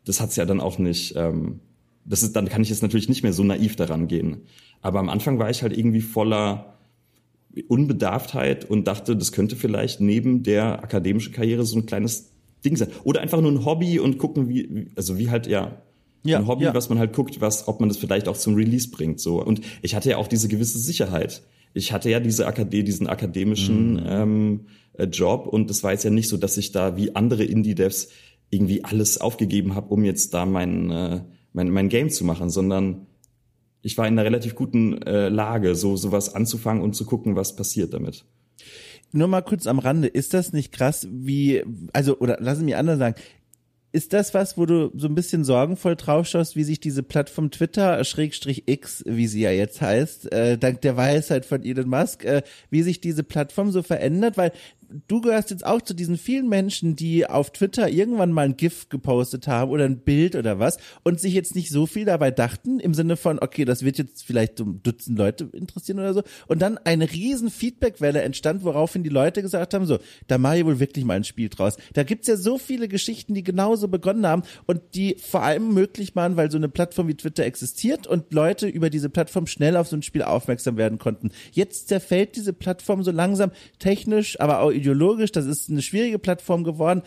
[0.04, 1.60] das hat's ja dann auch nicht, ähm,
[2.04, 4.42] das ist, dann kann ich jetzt natürlich nicht mehr so naiv daran gehen.
[4.80, 6.78] Aber am Anfang war ich halt irgendwie voller
[7.68, 12.30] Unbedarftheit und dachte, das könnte vielleicht neben der akademischen Karriere so ein kleines
[12.64, 12.88] Ding sein.
[13.04, 15.82] Oder einfach nur ein Hobby und gucken, wie, also wie halt, ja,
[16.24, 16.74] ja, ein Hobby, ja.
[16.74, 19.20] was man halt guckt, was, ob man das vielleicht auch zum Release bringt.
[19.20, 19.42] So.
[19.42, 21.42] Und ich hatte ja auch diese gewisse Sicherheit.
[21.74, 24.06] Ich hatte ja diese Akademie, diesen akademischen mhm.
[24.06, 24.60] ähm,
[24.94, 28.08] äh, Job und es war jetzt ja nicht so, dass ich da wie andere Indie-Devs
[28.50, 31.20] irgendwie alles aufgegeben habe, um jetzt da mein, äh,
[31.52, 33.06] mein, mein Game zu machen, sondern
[33.82, 37.56] ich war in einer relativ guten äh, Lage, so sowas anzufangen und zu gucken, was
[37.56, 38.24] passiert damit.
[39.12, 42.98] Nur mal kurz am Rande, ist das nicht krass, wie, also, oder lass mich anders
[42.98, 43.14] sagen,
[43.92, 48.04] ist das was, wo du so ein bisschen sorgenvoll draufschaust, wie sich diese Plattform Twitter,
[48.04, 52.42] Schrägstrich X, wie sie ja jetzt heißt, äh, dank der Weisheit von Elon Musk, äh,
[52.70, 54.36] wie sich diese Plattform so verändert?
[54.36, 54.52] Weil
[55.06, 58.88] du gehörst jetzt auch zu diesen vielen Menschen, die auf Twitter irgendwann mal ein GIF
[58.88, 62.80] gepostet haben oder ein Bild oder was und sich jetzt nicht so viel dabei dachten,
[62.80, 66.22] im Sinne von, okay, das wird jetzt vielleicht um Dutzend Leute interessieren oder so.
[66.46, 70.64] Und dann eine riesen Feedbackwelle entstand, woraufhin die Leute gesagt haben, so, da mache ich
[70.64, 71.76] wohl wirklich mal ein Spiel draus.
[71.92, 76.16] Da gibt's ja so viele Geschichten, die genauso begonnen haben und die vor allem möglich
[76.16, 79.88] waren, weil so eine Plattform wie Twitter existiert und Leute über diese Plattform schnell auf
[79.88, 81.30] so ein Spiel aufmerksam werden konnten.
[81.52, 85.32] Jetzt zerfällt diese Plattform so langsam technisch, aber auch ideologisch.
[85.32, 87.02] Das ist eine schwierige Plattform geworden.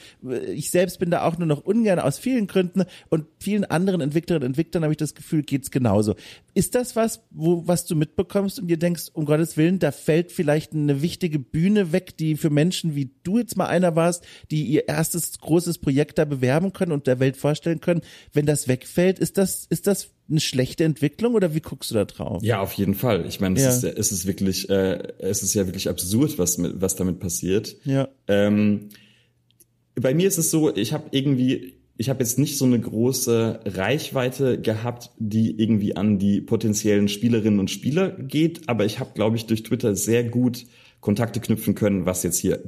[0.53, 4.45] Ich selbst bin da auch nur noch ungern aus vielen Gründen und vielen anderen Entwicklerinnen
[4.45, 6.15] und Entwicklern habe ich das Gefühl, geht's genauso.
[6.53, 10.31] Ist das was, wo, was du mitbekommst und dir denkst, um Gottes Willen, da fällt
[10.31, 14.63] vielleicht eine wichtige Bühne weg, die für Menschen wie du jetzt mal einer warst, die
[14.65, 18.01] ihr erstes großes Projekt da bewerben können und der Welt vorstellen können.
[18.33, 22.05] Wenn das wegfällt, ist das, ist das eine schlechte Entwicklung oder wie guckst du da
[22.05, 22.41] drauf?
[22.43, 23.25] Ja, auf jeden Fall.
[23.27, 23.89] Ich meine, es, ja.
[23.89, 27.75] ist, es ist wirklich, äh, es ist ja wirklich absurd, was mit, was damit passiert.
[27.83, 28.07] Ja.
[28.27, 28.89] Ähm,
[29.95, 33.59] bei mir ist es so, ich habe irgendwie, ich habe jetzt nicht so eine große
[33.65, 39.35] Reichweite gehabt, die irgendwie an die potenziellen Spielerinnen und Spieler geht, aber ich habe, glaube
[39.35, 40.65] ich, durch Twitter sehr gut
[41.01, 42.63] Kontakte knüpfen können, was jetzt hier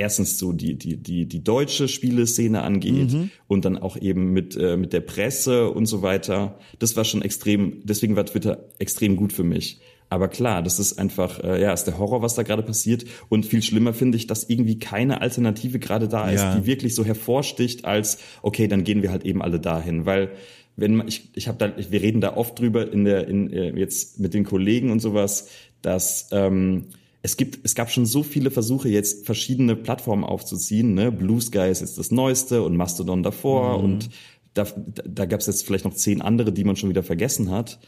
[0.00, 3.30] erstens so die die die die deutsche Spieleszene angeht mhm.
[3.46, 6.58] und dann auch eben mit äh, mit der Presse und so weiter.
[6.78, 7.82] Das war schon extrem.
[7.84, 9.80] Deswegen war Twitter extrem gut für mich.
[10.12, 13.04] Aber klar, das ist einfach, äh, ja, ist der Horror, was da gerade passiert.
[13.28, 16.56] Und viel schlimmer finde ich, dass irgendwie keine Alternative gerade da ist, ja.
[16.56, 20.06] die wirklich so hervorsticht als, okay, dann gehen wir halt eben alle dahin.
[20.06, 20.32] Weil
[20.74, 23.70] wenn man, ich, ich habe da, wir reden da oft drüber in der, in, äh,
[23.78, 25.48] jetzt mit den Kollegen und sowas,
[25.80, 26.86] dass ähm,
[27.22, 30.94] es gibt, es gab schon so viele Versuche, jetzt verschiedene Plattformen aufzuziehen.
[30.94, 31.12] Ne?
[31.12, 33.84] Blue Sky ist jetzt das Neueste und Mastodon davor mhm.
[33.84, 34.10] und
[34.54, 34.66] da,
[35.04, 37.78] da gab es jetzt vielleicht noch zehn andere, die man schon wieder vergessen hat.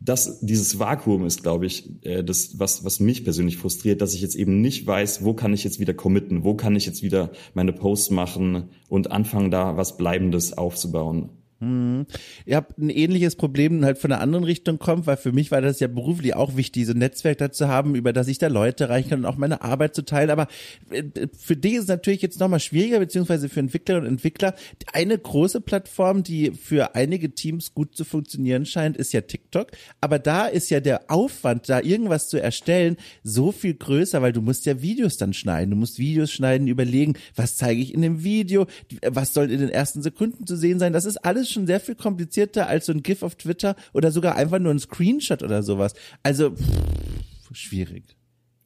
[0.00, 4.20] Das, dieses Vakuum ist, glaube ich, äh, das, was, was mich persönlich frustriert, dass ich
[4.20, 7.32] jetzt eben nicht weiß, wo kann ich jetzt wieder committen, wo kann ich jetzt wieder
[7.54, 11.30] meine Posts machen und anfangen, da was Bleibendes aufzubauen.
[11.60, 12.06] Hm.
[12.46, 15.60] Ihr habt ein ähnliches Problem halt von einer anderen Richtung kommt, weil für mich war
[15.60, 18.84] das ja beruflich auch wichtig, so ein Netzwerk dazu haben, über das ich da Leute
[18.84, 20.30] erreichen kann und auch meine Arbeit zu teilen.
[20.30, 20.46] Aber
[20.90, 21.02] äh,
[21.36, 24.54] für die ist es natürlich jetzt nochmal schwieriger, beziehungsweise für Entwicklerinnen und Entwickler.
[24.92, 29.72] Eine große Plattform, die für einige Teams gut zu funktionieren scheint, ist ja TikTok.
[30.00, 34.42] Aber da ist ja der Aufwand, da irgendwas zu erstellen, so viel größer, weil du
[34.42, 35.70] musst ja Videos dann schneiden.
[35.70, 38.66] Du musst Videos schneiden, überlegen, was zeige ich in dem Video,
[39.04, 40.92] was soll in den ersten Sekunden zu sehen sein.
[40.92, 44.10] Das ist alles ist schon sehr viel komplizierter als so ein GIF auf Twitter oder
[44.10, 45.94] sogar einfach nur ein Screenshot oder sowas.
[46.22, 48.04] Also pff, schwierig.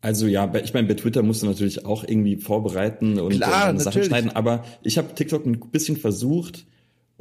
[0.00, 4.02] Also ja, ich meine, bei Twitter musst du natürlich auch irgendwie vorbereiten und Klar, Sachen
[4.02, 6.66] schneiden, aber ich habe TikTok ein bisschen versucht,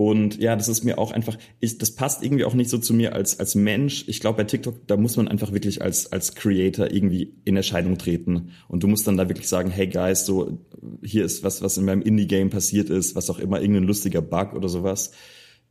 [0.01, 2.91] und ja, das ist mir auch einfach, ich, das passt irgendwie auch nicht so zu
[2.91, 4.05] mir als, als Mensch.
[4.07, 7.99] Ich glaube, bei TikTok, da muss man einfach wirklich als, als Creator irgendwie in Erscheinung
[7.99, 8.51] treten.
[8.67, 10.57] Und du musst dann da wirklich sagen, hey guys, so,
[11.03, 14.53] hier ist was, was in meinem Indie-Game passiert ist, was auch immer, irgendein lustiger Bug
[14.53, 15.11] oder sowas.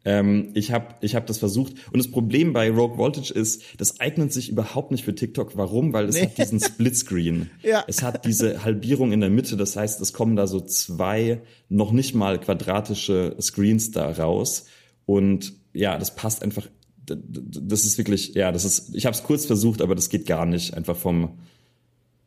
[0.05, 1.75] Ähm, ich habe ich hab das versucht.
[1.93, 5.57] Und das Problem bei Rogue Voltage ist, das eignet sich überhaupt nicht für TikTok.
[5.57, 5.93] Warum?
[5.93, 6.23] Weil es nee.
[6.23, 7.51] hat diesen Splitscreen.
[7.63, 7.85] ja.
[7.87, 9.57] Es hat diese Halbierung in der Mitte.
[9.57, 14.67] Das heißt, es kommen da so zwei noch nicht mal quadratische Screens da raus.
[15.05, 16.67] Und ja, das passt einfach.
[17.07, 18.95] Das ist wirklich, ja, das ist.
[18.95, 20.75] Ich habe es kurz versucht, aber das geht gar nicht.
[20.75, 21.41] Einfach vom,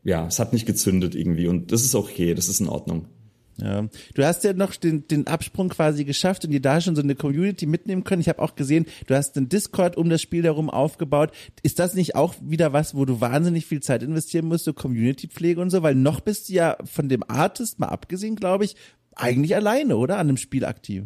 [0.03, 1.47] ja, es hat nicht gezündet irgendwie.
[1.47, 2.35] Und das ist okay.
[2.35, 3.07] Das ist in Ordnung.
[3.57, 3.87] Ja.
[4.15, 7.15] Du hast ja noch den, den Absprung quasi geschafft und dir da schon so eine
[7.15, 8.21] Community mitnehmen können.
[8.21, 11.31] Ich habe auch gesehen, du hast einen Discord um das Spiel herum aufgebaut.
[11.61, 15.61] Ist das nicht auch wieder was, wo du wahnsinnig viel Zeit investieren musst, so Community-Pflege
[15.61, 15.83] und so?
[15.83, 18.75] Weil noch bist du ja von dem Artist, mal abgesehen, glaube ich,
[19.15, 20.17] eigentlich alleine, oder?
[20.17, 21.03] An dem Spiel aktiv.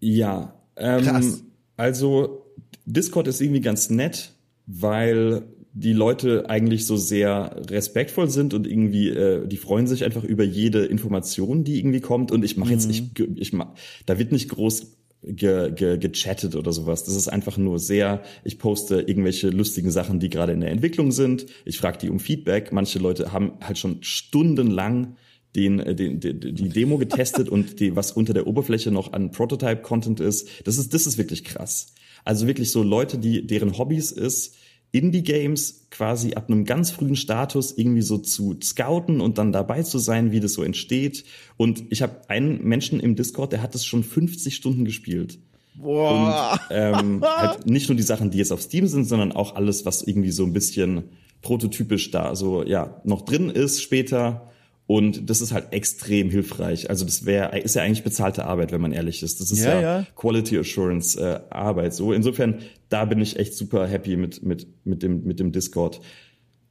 [0.00, 0.54] Ja.
[0.76, 1.42] Ähm, Krass.
[1.78, 2.46] Also
[2.84, 4.32] Discord ist irgendwie ganz nett,
[4.66, 5.44] weil
[5.78, 10.42] die Leute eigentlich so sehr respektvoll sind und irgendwie, äh, die freuen sich einfach über
[10.42, 12.32] jede Information, die irgendwie kommt.
[12.32, 13.36] Und ich mache jetzt, ich, mhm.
[13.36, 13.74] ich mach,
[14.06, 17.04] da wird nicht groß ge, ge, gechattet oder sowas.
[17.04, 21.12] Das ist einfach nur sehr, ich poste irgendwelche lustigen Sachen, die gerade in der Entwicklung
[21.12, 21.44] sind.
[21.66, 22.72] Ich frage die um Feedback.
[22.72, 25.16] Manche Leute haben halt schon stundenlang
[25.54, 29.30] den, äh, den, den, die Demo getestet und die, was unter der Oberfläche noch an
[29.30, 30.48] Prototype-Content ist.
[30.64, 31.92] Das ist, das ist wirklich krass.
[32.24, 34.56] Also wirklich so Leute, die, deren Hobbys ist,
[34.96, 39.98] Indie-Games quasi ab einem ganz frühen Status irgendwie so zu scouten und dann dabei zu
[39.98, 41.24] sein, wie das so entsteht.
[41.56, 45.38] Und ich habe einen Menschen im Discord, der hat das schon 50 Stunden gespielt.
[45.74, 46.58] Boah.
[46.70, 49.84] Und ähm, halt nicht nur die Sachen, die jetzt auf Steam sind, sondern auch alles,
[49.84, 51.04] was irgendwie so ein bisschen
[51.42, 54.50] prototypisch da so ja noch drin ist später
[54.86, 56.88] und das ist halt extrem hilfreich.
[56.90, 59.40] Also das wäre ist ja eigentlich bezahlte Arbeit, wenn man ehrlich ist.
[59.40, 60.06] Das ist ja, ja, ja.
[60.14, 61.94] Quality Assurance äh, Arbeit.
[61.94, 66.00] So insofern da bin ich echt super happy mit mit mit dem mit dem Discord.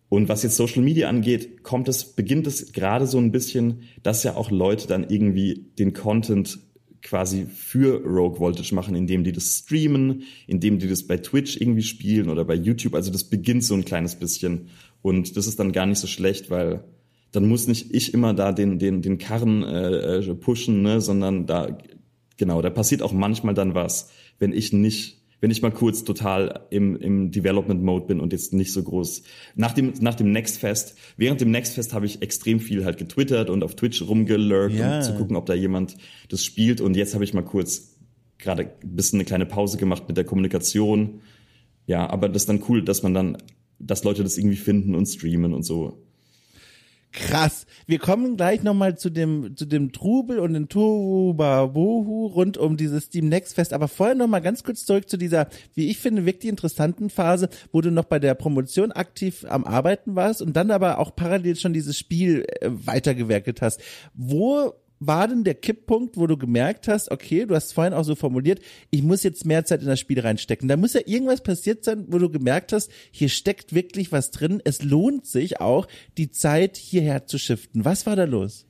[0.07, 4.23] Und was jetzt Social Media angeht, kommt es, beginnt es gerade so ein bisschen, dass
[4.23, 6.59] ja auch Leute dann irgendwie den Content
[7.01, 11.83] quasi für Rogue Voltage machen, indem die das streamen, indem die das bei Twitch irgendwie
[11.83, 12.95] spielen oder bei YouTube.
[12.95, 14.69] Also das beginnt so ein kleines bisschen.
[15.01, 16.83] Und das ist dann gar nicht so schlecht, weil
[17.35, 21.45] dann muss nicht ich immer da den, den, den Karren äh, äh pushen, ne, sondern
[21.45, 21.77] da,
[22.37, 26.61] genau, da passiert auch manchmal dann was, wenn ich nicht wenn ich mal kurz total
[26.71, 29.21] im, im Development Mode bin und jetzt nicht so groß.
[29.55, 32.97] Nach dem, nach dem Next Fest, während dem Next Fest habe ich extrem viel halt
[32.97, 34.97] getwittert und auf Twitch rumgelurkt, ja.
[34.97, 35.97] um zu gucken, ob da jemand
[36.29, 36.81] das spielt.
[36.81, 37.95] Und jetzt habe ich mal kurz
[38.39, 41.21] gerade ein bisschen eine kleine Pause gemacht mit der Kommunikation.
[41.85, 43.37] Ja, aber das ist dann cool, dass man dann,
[43.77, 46.01] dass Leute das irgendwie finden und streamen und so.
[47.15, 47.65] Krass.
[47.87, 53.05] Wir kommen gleich nochmal zu dem, zu dem Trubel und den Tubabuhu rund um dieses
[53.05, 53.71] Steam Next Fest.
[53.71, 57.79] Aber vorher nochmal ganz kurz zurück zu dieser, wie ich finde, wirklich interessanten Phase, wo
[57.79, 61.71] du noch bei der Promotion aktiv am Arbeiten warst und dann aber auch parallel schon
[61.71, 63.79] dieses Spiel äh, weitergewerkelt hast.
[64.13, 64.73] Wo
[65.07, 68.59] war denn der Kipppunkt, wo du gemerkt hast, okay, du hast vorhin auch so formuliert,
[68.91, 70.67] ich muss jetzt mehr Zeit in das Spiel reinstecken.
[70.67, 74.61] Da muss ja irgendwas passiert sein, wo du gemerkt hast, hier steckt wirklich was drin.
[74.63, 75.87] Es lohnt sich auch,
[76.17, 77.85] die Zeit hierher zu shiften.
[77.85, 78.65] Was war da los?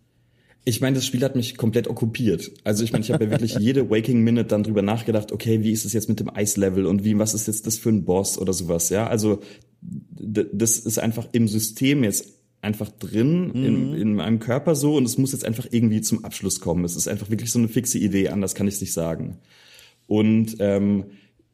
[0.68, 2.52] Ich meine, das Spiel hat mich komplett okkupiert.
[2.64, 5.72] Also ich meine, ich habe ja wirklich jede Waking Minute dann drüber nachgedacht, okay, wie
[5.72, 8.40] ist es jetzt mit dem Ice-Level und wie, was ist jetzt das für ein Boss
[8.40, 9.08] oder sowas, ja?
[9.08, 9.42] Also
[9.80, 12.35] das ist einfach im System jetzt
[12.66, 13.66] einfach drin mhm.
[13.66, 16.84] in, in meinem Körper so und es muss jetzt einfach irgendwie zum Abschluss kommen.
[16.84, 19.38] Es ist einfach wirklich so eine fixe Idee, anders kann ich es nicht sagen.
[20.08, 21.06] Und ähm,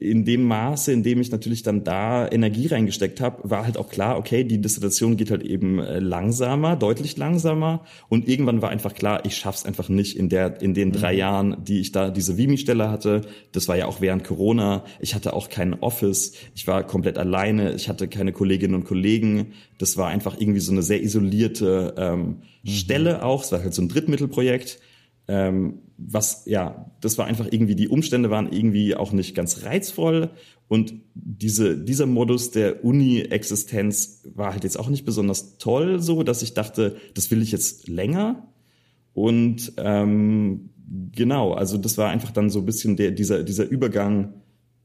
[0.02, 3.88] in dem Maße, in dem ich natürlich dann da Energie reingesteckt habe, war halt auch
[3.88, 7.86] klar, okay, die Dissertation geht halt eben äh, langsamer, deutlich langsamer.
[8.10, 11.20] Und irgendwann war einfach klar, ich schaff's einfach nicht in der, in den drei mhm.
[11.20, 13.22] Jahren, die ich da diese Vimi-Stelle hatte.
[13.52, 14.86] Das war ja auch während Corona.
[15.00, 16.34] Ich hatte auch kein Office.
[16.56, 17.74] Ich war komplett alleine.
[17.76, 19.54] Ich hatte keine Kolleginnen und Kollegen.
[19.78, 22.70] Das war einfach irgendwie so eine sehr isolierte ähm, mhm.
[22.70, 23.44] Stelle auch.
[23.44, 24.80] Es war halt so ein Drittmittelprojekt.
[25.28, 30.32] Ähm, was, ja, das war einfach irgendwie, die Umstände waren irgendwie auch nicht ganz reizvoll
[30.68, 36.42] und diese, dieser Modus der Uni-Existenz war halt jetzt auch nicht besonders toll, so dass
[36.42, 38.48] ich dachte, das will ich jetzt länger.
[39.14, 40.70] Und ähm,
[41.12, 44.34] genau, also das war einfach dann so ein bisschen der, dieser, dieser Übergang,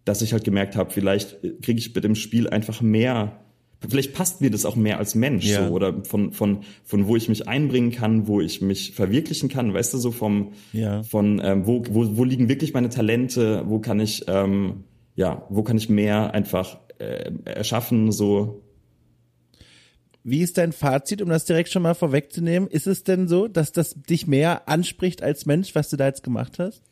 [0.04, 3.45] dass ich halt gemerkt habe, vielleicht kriege ich mit dem Spiel einfach mehr
[3.89, 5.66] vielleicht passt mir das auch mehr als Mensch ja.
[5.66, 9.74] so oder von von von wo ich mich einbringen kann, wo ich mich verwirklichen kann,
[9.74, 11.03] weißt du so vom ja.
[11.03, 15.62] von ähm, wo, wo wo liegen wirklich meine Talente, wo kann ich ähm, ja wo
[15.62, 18.62] kann ich mehr einfach äh, erschaffen so.
[20.24, 22.68] Wie ist dein Fazit, um das direkt schon mal vorwegzunehmen?
[22.68, 26.24] Ist es denn so, dass das dich mehr anspricht als Mensch, was du da jetzt
[26.24, 26.83] gemacht hast?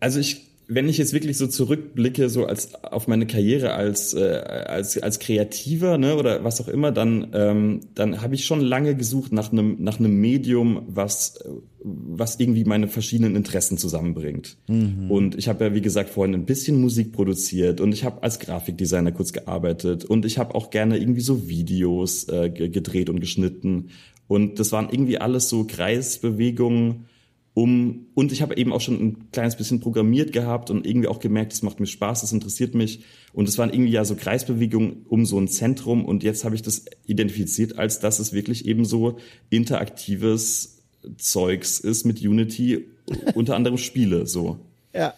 [0.00, 4.20] Also ich wenn ich jetzt wirklich so zurückblicke, so als auf meine Karriere als äh,
[4.20, 8.94] als als Kreativer, ne, oder was auch immer, dann ähm, dann habe ich schon lange
[8.94, 11.42] gesucht nach einem nach einem Medium, was
[11.82, 14.58] was irgendwie meine verschiedenen Interessen zusammenbringt.
[14.68, 15.10] Mhm.
[15.10, 18.38] Und ich habe ja wie gesagt vorhin ein bisschen Musik produziert und ich habe als
[18.38, 23.88] Grafikdesigner kurz gearbeitet und ich habe auch gerne irgendwie so Videos äh, gedreht und geschnitten
[24.28, 27.06] und das waren irgendwie alles so Kreisbewegungen
[27.54, 31.18] um und ich habe eben auch schon ein kleines bisschen programmiert gehabt und irgendwie auch
[31.18, 33.00] gemerkt, es macht mir Spaß, es interessiert mich
[33.32, 36.62] und es waren irgendwie ja so Kreisbewegungen um so ein Zentrum und jetzt habe ich
[36.62, 39.18] das identifiziert, als dass es wirklich eben so
[39.50, 40.78] interaktives
[41.16, 42.86] Zeugs ist mit Unity,
[43.34, 44.58] unter anderem Spiele so.
[44.92, 45.14] Ja.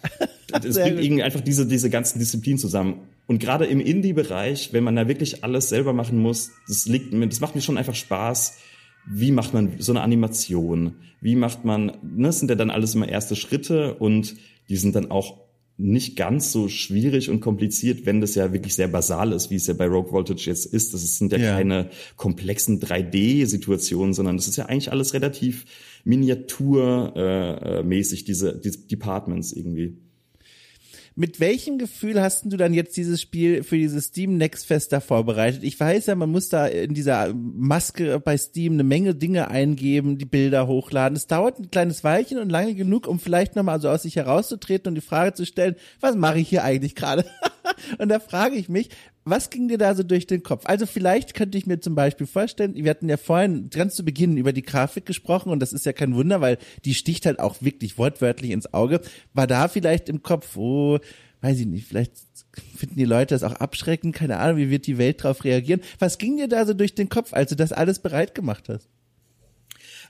[0.51, 3.07] Es bringt irgendwie einfach diese diese ganzen Disziplinen zusammen.
[3.25, 7.27] Und gerade im Indie-Bereich, wenn man da wirklich alles selber machen muss, das liegt mir,
[7.27, 8.59] das macht mir schon einfach Spaß
[9.05, 10.95] wie macht man so eine Animation?
[11.21, 14.35] Wie macht man, ne, das sind ja dann alles immer erste Schritte und
[14.69, 15.43] die sind dann auch
[15.77, 19.65] nicht ganz so schwierig und kompliziert, wenn das ja wirklich sehr basal ist, wie es
[19.65, 20.93] ja bei Rogue Voltage jetzt ist.
[20.93, 21.55] Das sind ja, ja.
[21.55, 25.65] keine komplexen 3D-Situationen, sondern das ist ja eigentlich alles relativ
[26.03, 29.97] miniaturmäßig, äh, diese, diese Departments irgendwie.
[31.15, 34.99] Mit welchem Gefühl hast du dann jetzt dieses Spiel für dieses Steam Next Fest da
[34.99, 35.63] vorbereitet?
[35.63, 40.17] Ich weiß ja, man muss da in dieser Maske bei Steam eine Menge Dinge eingeben,
[40.17, 41.15] die Bilder hochladen.
[41.15, 44.89] Es dauert ein kleines Weilchen und lange genug, um vielleicht nochmal so aus sich herauszutreten
[44.89, 47.25] und die Frage zu stellen, was mache ich hier eigentlich gerade?
[47.99, 48.89] und da frage ich mich,
[49.25, 50.65] was ging dir da so durch den Kopf?
[50.65, 54.37] Also vielleicht könnte ich mir zum Beispiel vorstellen, wir hatten ja vorhin ganz zu Beginn
[54.37, 57.61] über die Grafik gesprochen und das ist ja kein Wunder, weil die sticht halt auch
[57.61, 59.01] wirklich wortwörtlich ins Auge.
[59.33, 60.99] War da vielleicht im Kopf, oh,
[61.41, 62.13] weiß ich nicht, vielleicht
[62.75, 65.81] finden die Leute das auch abschreckend, keine Ahnung, wie wird die Welt darauf reagieren?
[65.99, 68.89] Was ging dir da so durch den Kopf, als du das alles bereit gemacht hast?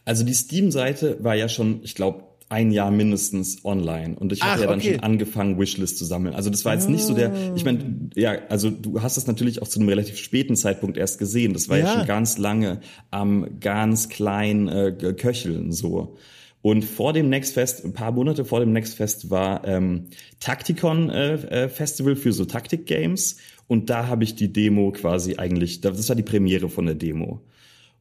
[0.06, 4.62] Also die Steam-Seite war ja schon, ich glaube, ein Jahr mindestens online und ich habe
[4.62, 4.94] ja dann okay.
[4.94, 6.36] schon angefangen, Wishlist zu sammeln.
[6.36, 9.62] Also das war jetzt nicht so der, ich meine, ja, also du hast es natürlich
[9.62, 11.54] auch zu einem relativ späten Zeitpunkt erst gesehen.
[11.54, 12.82] Das war ja, ja schon ganz lange
[13.12, 16.16] am ganz kleinen äh, Köcheln so.
[16.64, 20.06] Und vor dem Next Fest, ein paar Monate vor dem Next Fest war ähm,
[20.40, 23.36] Taktikon äh, äh, Festival für so Taktik-Games.
[23.68, 27.42] Und da habe ich die Demo quasi eigentlich, das war die Premiere von der Demo.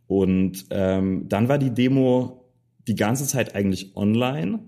[0.06, 2.41] Und ähm, dann war die Demo
[2.88, 4.60] die ganze Zeit eigentlich online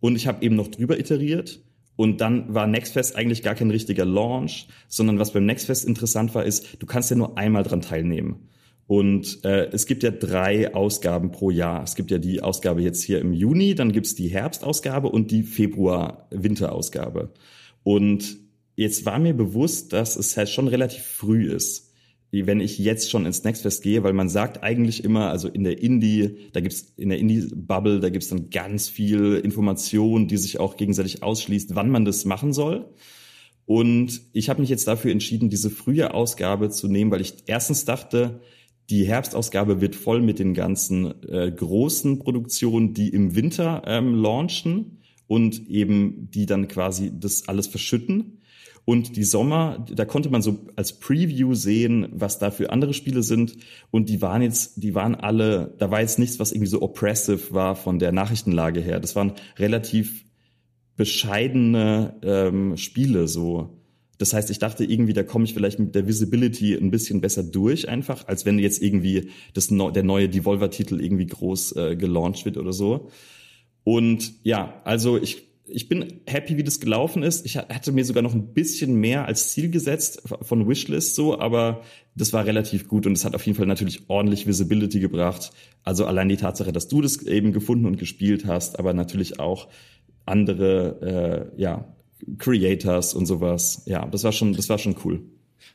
[0.00, 1.62] und ich habe eben noch drüber iteriert.
[1.96, 6.44] Und dann war Nextfest eigentlich gar kein richtiger Launch, sondern was beim Nextfest interessant war,
[6.44, 8.48] ist, du kannst ja nur einmal dran teilnehmen.
[8.86, 11.82] Und äh, es gibt ja drei Ausgaben pro Jahr.
[11.82, 15.42] Es gibt ja die Ausgabe jetzt hier im Juni, dann gibt's die Herbstausgabe und die
[15.42, 17.32] Februar-Winterausgabe.
[17.82, 18.38] Und
[18.76, 21.87] jetzt war mir bewusst, dass es halt schon relativ früh ist
[22.30, 25.82] wenn ich jetzt schon ins Nextfest gehe, weil man sagt eigentlich immer, also in der
[25.82, 30.76] Indie, da gibt's in der Indie-Bubble, da gibt's dann ganz viel Information, die sich auch
[30.76, 32.92] gegenseitig ausschließt, wann man das machen soll.
[33.64, 37.84] Und ich habe mich jetzt dafür entschieden, diese frühe Ausgabe zu nehmen, weil ich erstens
[37.84, 38.40] dachte,
[38.90, 45.02] die Herbstausgabe wird voll mit den ganzen äh, großen Produktionen, die im Winter ähm, launchen
[45.26, 48.37] und eben die dann quasi das alles verschütten.
[48.88, 53.22] Und die Sommer, da konnte man so als Preview sehen, was da für andere Spiele
[53.22, 53.58] sind.
[53.90, 57.52] Und die waren jetzt, die waren alle, da war jetzt nichts, was irgendwie so oppressive
[57.52, 58.98] war von der Nachrichtenlage her.
[58.98, 60.24] Das waren relativ
[60.96, 63.78] bescheidene ähm, Spiele so.
[64.16, 67.42] Das heißt, ich dachte irgendwie, da komme ich vielleicht mit der Visibility ein bisschen besser
[67.42, 72.56] durch einfach, als wenn jetzt irgendwie das der neue Devolver-Titel irgendwie groß äh, gelauncht wird
[72.56, 73.10] oder so.
[73.84, 77.44] Und ja, also ich ich bin happy, wie das gelaufen ist.
[77.46, 81.82] Ich hatte mir sogar noch ein bisschen mehr als Ziel gesetzt von Wishlist so, aber
[82.14, 85.52] das war relativ gut und es hat auf jeden Fall natürlich ordentlich Visibility gebracht.
[85.84, 89.68] Also allein die Tatsache, dass du das eben gefunden und gespielt hast, aber natürlich auch
[90.26, 91.94] andere, äh, ja,
[92.38, 93.82] Creators und sowas.
[93.86, 95.22] Ja, das war schon, das war schon cool.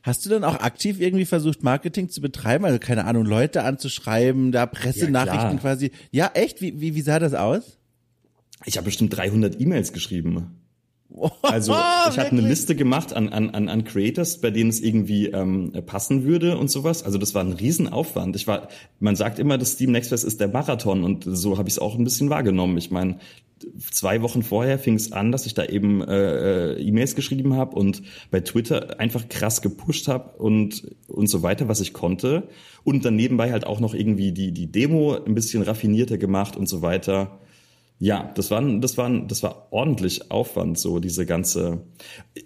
[0.02, 2.64] Hast du dann auch aktiv irgendwie versucht, Marketing zu betreiben?
[2.64, 5.90] Also keine Ahnung, Leute anzuschreiben, da Pressenachrichten ja, quasi.
[6.10, 6.60] Ja, echt?
[6.60, 7.78] Wie, wie, wie sah das aus?
[8.64, 10.60] Ich habe bestimmt 300 E-Mails geschrieben.
[11.42, 15.26] Also ich habe eine Liste gemacht an, an, an, an Creators, bei denen es irgendwie
[15.26, 17.04] ähm, passen würde und sowas.
[17.04, 18.34] Also das war ein Riesenaufwand.
[18.34, 21.68] Ich war, man sagt immer, das Steam Next Fest ist der Marathon und so habe
[21.68, 22.76] ich es auch ein bisschen wahrgenommen.
[22.78, 23.18] Ich meine,
[23.92, 27.76] zwei Wochen vorher fing es an, dass ich da eben äh, äh, E-Mails geschrieben habe
[27.76, 32.48] und bei Twitter einfach krass gepusht habe und und so weiter, was ich konnte.
[32.82, 36.68] Und dann nebenbei halt auch noch irgendwie die die Demo ein bisschen raffinierter gemacht und
[36.68, 37.38] so weiter.
[37.98, 41.86] Ja, das war, das war, das war ordentlich Aufwand, so diese ganze.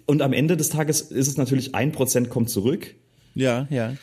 [0.05, 2.95] Und am Ende des Tages ist es natürlich ein Prozent kommt zurück.
[3.33, 3.95] Ja, ja.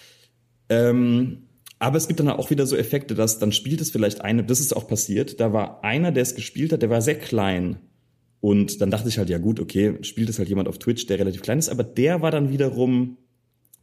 [0.68, 1.47] Ähm,
[1.78, 4.61] aber es gibt dann auch wieder so Effekte, dass dann spielt es vielleicht eine, das
[4.61, 7.78] ist auch passiert, da war einer, der es gespielt hat, der war sehr klein.
[8.40, 11.18] Und dann dachte ich halt, ja gut, okay, spielt es halt jemand auf Twitch, der
[11.18, 13.18] relativ klein ist, aber der war dann wiederum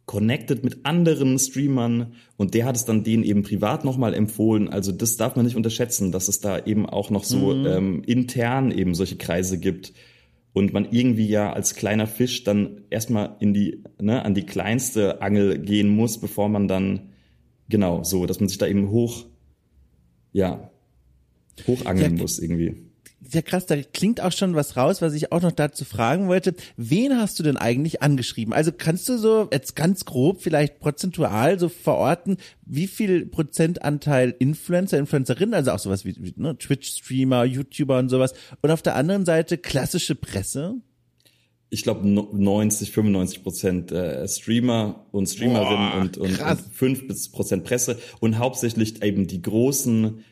[0.06, 4.68] connected mit anderen Streamern und der hat es dann denen eben privat nochmal empfohlen.
[4.68, 7.66] Also das darf man nicht unterschätzen, dass es da eben auch noch so mhm.
[7.66, 9.94] ähm, intern eben solche Kreise gibt
[10.52, 15.22] und man irgendwie ja als kleiner Fisch dann erstmal in die, ne, an die kleinste
[15.22, 17.12] Angel gehen muss, bevor man dann,
[17.68, 19.26] genau, so, dass man sich da eben hoch,
[20.32, 20.70] ja,
[21.66, 22.83] hochangeln ja, muss irgendwie
[23.32, 26.54] ja krass, da klingt auch schon was raus, was ich auch noch dazu fragen wollte.
[26.76, 28.52] Wen hast du denn eigentlich angeschrieben?
[28.52, 34.98] Also kannst du so jetzt ganz grob vielleicht prozentual so verorten, wie viel Prozentanteil Influencer,
[34.98, 39.24] Influencerinnen, also auch sowas wie, wie ne, Twitch-Streamer, YouTuber und sowas und auf der anderen
[39.24, 40.76] Seite klassische Presse?
[41.74, 47.64] ich glaube 90, 95 Prozent äh, Streamer und Streamerinnen Boah, und, und, und 5 Prozent
[47.64, 50.24] Presse und hauptsächlich eben die großen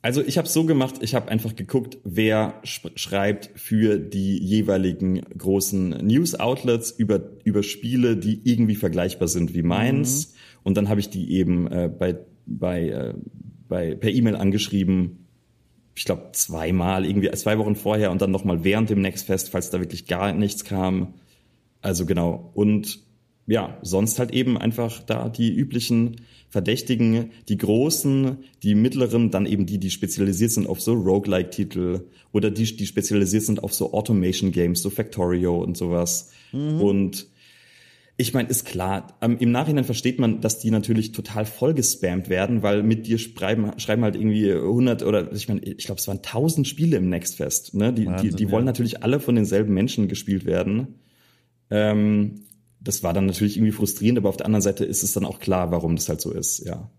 [0.00, 5.90] also ich habe so gemacht, ich habe einfach geguckt, wer schreibt für die jeweiligen großen
[5.90, 10.28] News-Outlets über, über Spiele, die irgendwie vergleichbar sind wie meins.
[10.28, 10.32] Mhm.
[10.62, 13.14] Und dann habe ich die eben äh, bei, bei, äh,
[13.68, 15.26] bei, per E-Mail angeschrieben,
[15.96, 19.70] ich glaube zweimal, irgendwie zwei Wochen vorher und dann nochmal während dem Next Fest, falls
[19.70, 21.14] da wirklich gar nichts kam.
[21.80, 22.52] Also genau.
[22.54, 23.00] Und
[23.48, 26.16] ja, sonst halt eben einfach da die üblichen
[26.50, 32.50] Verdächtigen, die großen, die mittleren, dann eben die, die spezialisiert sind auf so Roguelike-Titel oder
[32.50, 36.30] die, die spezialisiert sind auf so Automation-Games, so Factorio und sowas.
[36.52, 36.80] Mhm.
[36.80, 37.26] Und
[38.18, 42.28] ich meine, ist klar, ähm, im Nachhinein versteht man, dass die natürlich total voll gespammt
[42.28, 46.08] werden, weil mit dir schreiben, schreiben halt irgendwie 100 oder ich meine, ich glaube, es
[46.08, 47.74] waren 1000 Spiele im Nextfest.
[47.74, 47.94] Ne?
[47.94, 48.72] Die, Wahnsinn, die, die wollen ja.
[48.72, 50.96] natürlich alle von denselben Menschen gespielt werden.
[51.70, 52.42] Ähm,
[52.80, 55.38] das war dann natürlich irgendwie frustrierend, aber auf der anderen Seite ist es dann auch
[55.38, 56.90] klar, warum das halt so ist, ja.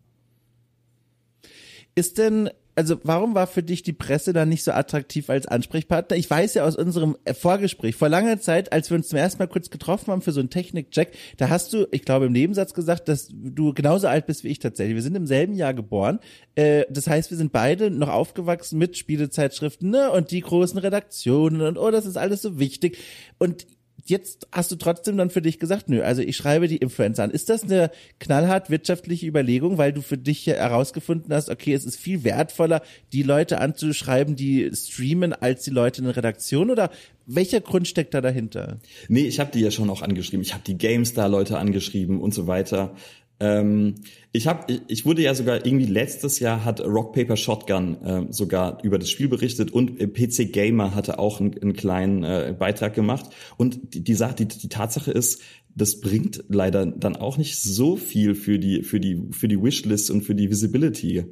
[1.95, 2.49] Ist denn
[2.79, 6.15] also warum war für dich die Presse dann nicht so attraktiv als Ansprechpartner?
[6.15, 9.47] Ich weiß ja aus unserem Vorgespräch vor langer Zeit, als wir uns zum ersten Mal
[9.47, 13.09] kurz getroffen haben für so einen Technik-Check, da hast du, ich glaube, im Nebensatz gesagt,
[13.09, 14.95] dass du genauso alt bist wie ich tatsächlich.
[14.95, 16.19] Wir sind im selben Jahr geboren.
[16.55, 20.09] Äh, das heißt, wir sind beide noch aufgewachsen mit Spielezeitschriften ne?
[20.11, 22.97] und die großen Redaktionen und oh, das ist alles so wichtig.
[23.39, 23.67] Und
[24.09, 27.31] jetzt hast du trotzdem dann für dich gesagt, nö, also ich schreibe die Influencer an.
[27.31, 31.97] Ist das eine knallhart wirtschaftliche Überlegung, weil du für dich herausgefunden hast, okay, es ist
[31.97, 32.81] viel wertvoller,
[33.13, 36.89] die Leute anzuschreiben, die streamen, als die Leute in der Redaktion oder
[37.25, 38.79] welcher Grund steckt da dahinter?
[39.07, 40.41] Nee, ich habe die ja schon auch angeschrieben.
[40.41, 42.95] Ich habe die GameStar-Leute angeschrieben und so weiter.
[43.39, 43.95] Ähm,
[44.31, 48.83] ich habe, ich wurde ja sogar irgendwie letztes Jahr hat Rock Paper Shotgun äh, sogar
[48.83, 52.93] über das Spiel berichtet und äh, PC Gamer hatte auch einen, einen kleinen äh, Beitrag
[52.93, 53.29] gemacht.
[53.57, 55.41] Und die, die, die, die Tatsache ist,
[55.73, 60.11] das bringt leider dann auch nicht so viel für die für die für die Wishlist
[60.11, 61.25] und für die Visibility.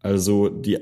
[0.00, 0.78] Also die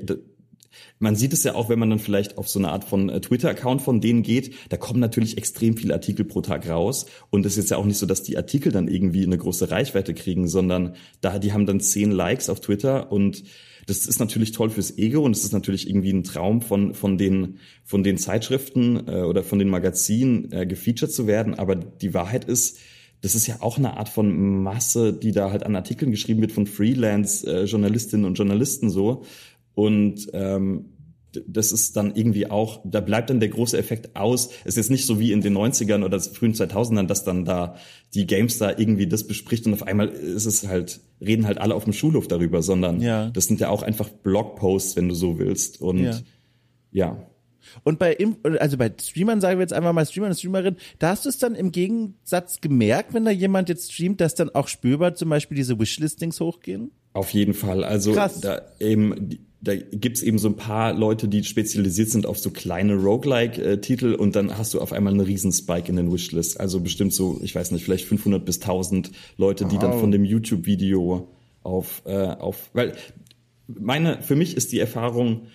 [1.03, 3.19] man sieht es ja auch, wenn man dann vielleicht auf so eine Art von äh,
[3.19, 7.07] Twitter-Account von denen geht, da kommen natürlich extrem viele Artikel pro Tag raus.
[7.29, 10.13] Und es ist ja auch nicht so, dass die Artikel dann irgendwie eine große Reichweite
[10.13, 13.43] kriegen, sondern da, die haben dann zehn Likes auf Twitter und
[13.85, 17.17] das ist natürlich toll fürs Ego und es ist natürlich irgendwie ein Traum von, von
[17.17, 21.53] den, von den Zeitschriften äh, oder von den Magazinen äh, gefeatured zu werden.
[21.55, 22.79] Aber die Wahrheit ist,
[23.19, 26.53] das ist ja auch eine Art von Masse, die da halt an Artikeln geschrieben wird
[26.53, 29.23] von Freelance-Journalistinnen äh, und Journalisten so.
[29.75, 30.92] Und ähm,
[31.47, 34.49] das ist dann irgendwie auch, da bleibt dann der große Effekt aus.
[34.61, 37.75] Es ist jetzt nicht so wie in den 90ern oder frühen 2000ern, dass dann da
[38.13, 41.75] die Games da irgendwie das bespricht und auf einmal ist es halt, reden halt alle
[41.75, 43.29] auf dem Schulhof darüber, sondern ja.
[43.29, 45.81] das sind ja auch einfach Blogposts, wenn du so willst.
[45.81, 46.19] Und ja.
[46.91, 47.27] ja.
[47.83, 48.17] Und bei,
[48.59, 51.37] also bei Streamern, sagen wir jetzt einfach mal Streamer und Streamerin, da hast du es
[51.37, 55.55] dann im Gegensatz gemerkt, wenn da jemand jetzt streamt, dass dann auch spürbar zum Beispiel
[55.55, 56.91] diese Wishlistings hochgehen?
[57.13, 57.83] Auf jeden Fall.
[57.83, 58.41] Also Krass.
[58.41, 62.95] da eben, da gibt's eben so ein paar Leute, die spezialisiert sind auf so kleine
[62.95, 66.59] Roguelike-Titel und dann hast du auf einmal einen riesen Spike in den Wishlist.
[66.59, 69.81] Also bestimmt so, ich weiß nicht, vielleicht 500 bis 1000 Leute, die wow.
[69.81, 71.29] dann von dem YouTube-Video
[71.63, 72.93] auf, äh, auf, weil
[73.67, 75.47] meine, für mich ist die Erfahrung,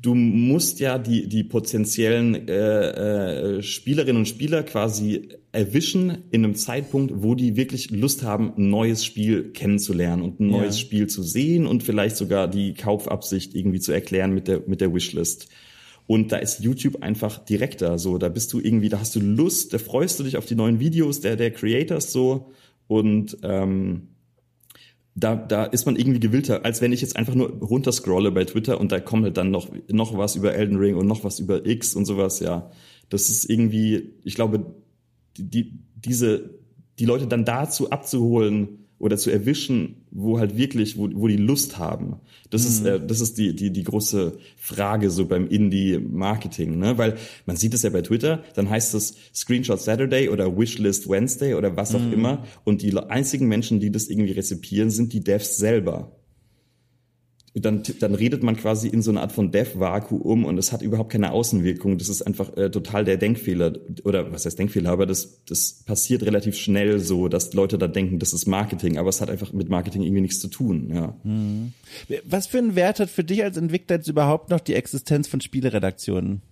[0.00, 6.54] du musst ja die, die potenziellen äh, äh, Spielerinnen und Spieler quasi erwischen in einem
[6.54, 10.84] Zeitpunkt, wo die wirklich Lust haben, ein neues Spiel kennenzulernen und ein neues ja.
[10.84, 14.92] Spiel zu sehen und vielleicht sogar die Kaufabsicht irgendwie zu erklären mit der, mit der
[14.92, 15.48] Wishlist.
[16.06, 19.72] Und da ist YouTube einfach direkter, so, da bist du irgendwie, da hast du Lust,
[19.72, 22.50] da freust du dich auf die neuen Videos der, der Creators so
[22.88, 24.08] und ähm,
[25.14, 28.80] da, da ist man irgendwie gewillter, als wenn ich jetzt einfach nur runterscrolle bei Twitter
[28.80, 31.64] und da kommt halt dann noch, noch was über Elden Ring und noch was über
[31.64, 32.70] X und sowas, ja.
[33.10, 34.74] Das ist irgendwie, ich glaube,
[35.36, 36.50] die, die, diese,
[36.98, 41.76] die Leute dann dazu abzuholen, oder zu erwischen, wo halt wirklich, wo, wo die Lust
[41.76, 42.20] haben.
[42.48, 42.68] Das mhm.
[42.68, 46.96] ist, äh, das ist die, die, die große Frage so beim Indie-Marketing, ne?
[46.96, 51.52] Weil man sieht es ja bei Twitter, dann heißt es Screenshot Saturday oder Wishlist Wednesday
[51.52, 52.14] oder was auch mhm.
[52.14, 52.44] immer.
[52.64, 56.10] Und die einzigen Menschen, die das irgendwie rezipieren, sind die Devs selber
[57.54, 61.12] dann, dann redet man quasi in so eine Art von Dev-Vakuum und es hat überhaupt
[61.12, 61.98] keine Außenwirkung.
[61.98, 63.74] Das ist einfach äh, total der Denkfehler.
[64.02, 64.90] Oder was heißt Denkfehler?
[64.90, 68.98] Aber das, das passiert relativ schnell so, dass Leute da denken, das ist Marketing.
[68.98, 70.90] Aber es hat einfach mit Marketing irgendwie nichts zu tun.
[70.92, 71.16] Ja.
[71.22, 71.72] Mhm.
[72.24, 75.40] Was für einen Wert hat für dich als Entwickler jetzt überhaupt noch die Existenz von
[75.40, 76.42] Spieleredaktionen?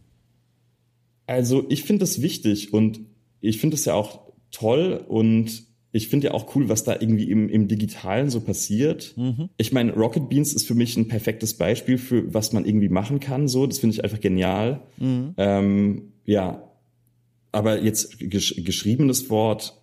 [1.26, 3.00] Also ich finde das wichtig und
[3.40, 4.20] ich finde es ja auch
[4.53, 5.64] toll und
[5.95, 9.12] ich finde ja auch cool, was da irgendwie im, im Digitalen so passiert.
[9.16, 9.51] Mhm.
[9.59, 13.20] Ich meine, Rocket Beans ist für mich ein perfektes Beispiel für was man irgendwie machen
[13.20, 13.47] kann.
[13.47, 14.80] So, das finde ich einfach genial.
[14.97, 15.34] Mhm.
[15.36, 16.64] Ähm, ja,
[17.53, 19.78] aber jetzt gesch geschriebenes Wort,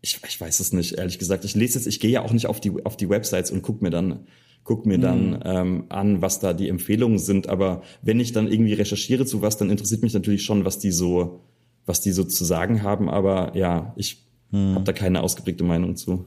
[0.00, 1.44] ich, ich weiß es nicht, ehrlich gesagt.
[1.44, 3.82] Ich lese jetzt, ich gehe ja auch nicht auf die auf die Websites und guck
[3.82, 4.26] mir dann
[4.62, 5.40] guck mir dann mhm.
[5.44, 7.48] ähm, an, was da die Empfehlungen sind.
[7.48, 10.92] Aber wenn ich dann irgendwie recherchiere zu was, dann interessiert mich natürlich schon, was die
[10.92, 11.40] so
[11.84, 13.08] was die so zu sagen haben.
[13.10, 14.74] Aber ja, ich hm.
[14.74, 16.26] Hab da keine ausgeprägte Meinung zu.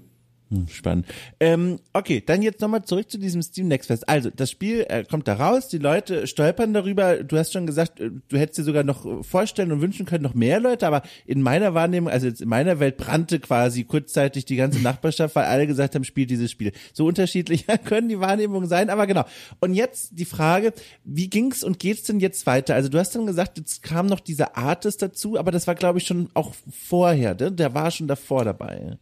[0.52, 1.06] Hm, spannend.
[1.40, 4.10] Ähm, okay, dann jetzt nochmal zurück zu diesem Steam Next Fest.
[4.10, 7.24] Also, das Spiel äh, kommt da raus, die Leute stolpern darüber.
[7.24, 10.34] Du hast schon gesagt, äh, du hättest dir sogar noch vorstellen und wünschen können, noch
[10.34, 14.56] mehr Leute, aber in meiner Wahrnehmung, also jetzt in meiner Welt brannte quasi kurzzeitig die
[14.56, 16.72] ganze Nachbarschaft, weil alle gesagt haben, spielt dieses Spiel.
[16.94, 19.26] So unterschiedlich können die Wahrnehmungen sein, aber genau.
[19.60, 20.74] Und jetzt die Frage,
[21.04, 22.74] wie ging's und geht's denn jetzt weiter?
[22.74, 26.00] Also, du hast dann gesagt, jetzt kam noch dieser Artist dazu, aber das war, glaube
[26.00, 27.52] ich, schon auch vorher, ne?
[27.52, 28.98] Der war schon davor dabei.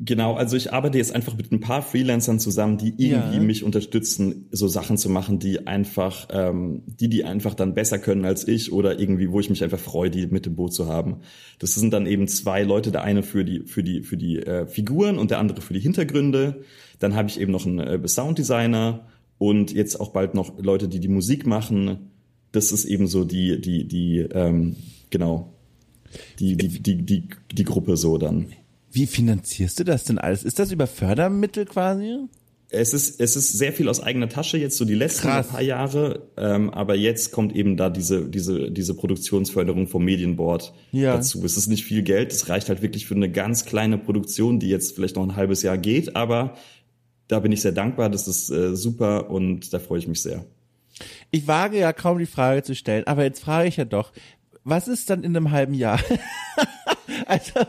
[0.00, 3.42] Genau, also ich arbeite jetzt einfach mit ein paar Freelancern zusammen, die irgendwie ja.
[3.42, 8.24] mich unterstützen, so Sachen zu machen, die einfach, ähm, die die einfach dann besser können
[8.24, 11.18] als ich oder irgendwie, wo ich mich einfach freue, die mit dem Boot zu haben.
[11.60, 14.66] Das sind dann eben zwei Leute, der eine für die für die für die äh,
[14.66, 16.64] Figuren und der andere für die Hintergründe.
[16.98, 19.06] Dann habe ich eben noch einen äh, Sounddesigner
[19.38, 22.10] und jetzt auch bald noch Leute, die die Musik machen.
[22.50, 24.76] Das ist eben so die, die, die, ähm,
[25.10, 25.52] genau,
[26.38, 28.52] die, die, die, die, die Gruppe so dann.
[28.92, 30.44] Wie finanzierst du das denn alles?
[30.44, 32.18] Ist das über Fördermittel quasi?
[32.68, 35.48] Es ist, es ist sehr viel aus eigener Tasche jetzt so die letzten Krass.
[35.48, 41.16] paar Jahre, ähm, aber jetzt kommt eben da diese, diese, diese Produktionsförderung vom Medienboard ja.
[41.16, 41.44] dazu.
[41.44, 44.68] Es ist nicht viel Geld, es reicht halt wirklich für eine ganz kleine Produktion, die
[44.68, 46.54] jetzt vielleicht noch ein halbes Jahr geht, aber
[47.28, 50.44] da bin ich sehr dankbar, das ist äh, super und da freue ich mich sehr.
[51.30, 54.12] Ich wage ja kaum die Frage zu stellen, aber jetzt frage ich ja doch,
[54.64, 56.00] was ist dann in einem halben Jahr?
[57.26, 57.60] also,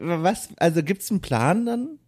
[0.00, 1.98] was, also gibt's einen Plan dann?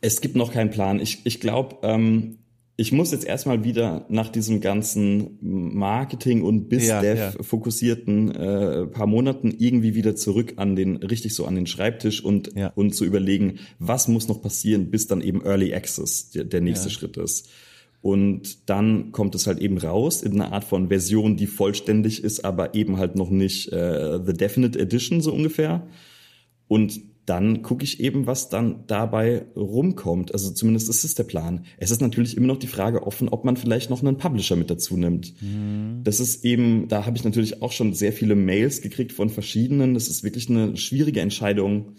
[0.00, 1.00] Es gibt noch keinen Plan.
[1.00, 2.38] Ich, ich glaube, ähm,
[2.76, 7.30] ich muss jetzt erstmal wieder nach diesem ganzen Marketing und BizDev ja, ja.
[7.40, 12.56] fokussierten äh, paar Monaten irgendwie wieder zurück an den richtig so an den Schreibtisch und
[12.56, 12.72] ja.
[12.74, 16.90] und zu überlegen, was muss noch passieren, bis dann eben Early Access der, der nächste
[16.90, 17.50] Schritt ist.
[18.00, 22.44] Und dann kommt es halt eben raus in einer Art von Version, die vollständig ist,
[22.44, 25.86] aber eben halt noch nicht äh, The Definite Edition so ungefähr.
[26.72, 30.32] Und dann gucke ich eben, was dann dabei rumkommt.
[30.32, 31.66] Also zumindest ist es der Plan.
[31.76, 34.70] Es ist natürlich immer noch die Frage offen, ob man vielleicht noch einen Publisher mit
[34.70, 35.34] dazu nimmt.
[35.42, 36.00] Mhm.
[36.02, 39.92] Das ist eben, da habe ich natürlich auch schon sehr viele Mails gekriegt von verschiedenen.
[39.92, 41.96] Das ist wirklich eine schwierige Entscheidung.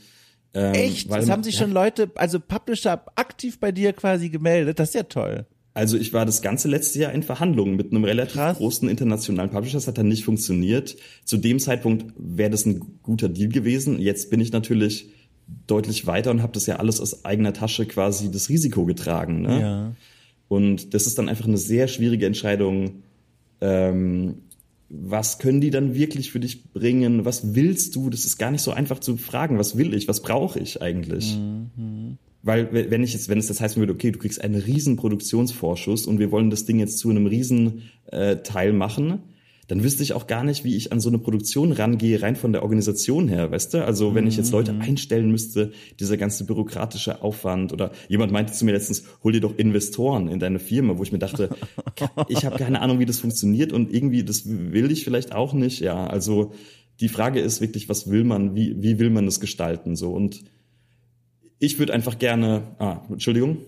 [0.55, 1.11] Ähm, Echt?
[1.11, 4.79] Das haben sich ja, schon Leute, also Publisher aktiv bei dir quasi gemeldet.
[4.79, 5.45] Das ist ja toll.
[5.73, 8.57] Also ich war das ganze letzte Jahr in Verhandlungen mit einem relativ Krass.
[8.57, 9.77] großen internationalen Publisher.
[9.77, 10.95] Das hat dann nicht funktioniert.
[11.25, 13.99] Zu dem Zeitpunkt wäre das ein guter Deal gewesen.
[13.99, 15.09] Jetzt bin ich natürlich
[15.67, 19.41] deutlich weiter und habe das ja alles aus eigener Tasche quasi das Risiko getragen.
[19.41, 19.61] Ne?
[19.61, 19.95] Ja.
[20.47, 23.03] Und das ist dann einfach eine sehr schwierige Entscheidung.
[23.59, 24.35] Ähm,
[24.89, 27.25] was können die dann wirklich für dich bringen?
[27.25, 28.11] Was willst du?
[28.11, 29.57] Das ist gar nicht so einfach zu fragen.
[29.57, 30.07] Was will ich?
[30.07, 31.35] Was brauche ich eigentlich?
[31.35, 32.19] Mhm.
[32.43, 36.05] Weil wenn ich jetzt, wenn es das heißen würde, okay, du kriegst einen riesen Produktionsvorschuss
[36.05, 39.19] und wir wollen das Ding jetzt zu einem riesen äh, Teil machen,
[39.67, 42.51] dann wüsste ich auch gar nicht, wie ich an so eine Produktion rangehe, rein von
[42.51, 43.85] der Organisation her, weißt du?
[43.85, 44.81] Also wenn ich jetzt Leute mhm.
[44.81, 45.71] einstellen müsste,
[46.01, 50.39] dieser ganze bürokratische Aufwand oder jemand meinte zu mir letztens, hol dir doch Investoren in
[50.39, 51.49] deine Firma, wo ich mir dachte,
[52.27, 55.79] ich habe keine Ahnung, wie das funktioniert und irgendwie, das will ich vielleicht auch nicht,
[55.79, 56.07] ja.
[56.07, 56.51] Also
[56.99, 60.43] die Frage ist wirklich, was will man, wie, wie will man das gestalten, so und
[61.63, 63.59] ich würde einfach gerne, ah, Entschuldigung,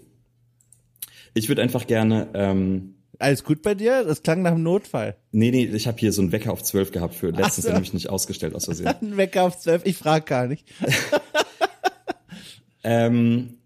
[1.34, 2.28] ich würde einfach gerne.
[2.34, 4.04] Ähm, Alles gut bei dir?
[4.04, 5.16] Das klang nach einem Notfall.
[5.32, 7.70] Nee, nee, ich habe hier so einen Wecker auf zwölf gehabt für letztens, so.
[7.70, 8.88] den habe ich nicht ausgestellt aus Versehen.
[9.02, 10.66] Ein Wecker auf zwölf, ich frage gar nicht.
[12.84, 13.60] ähm,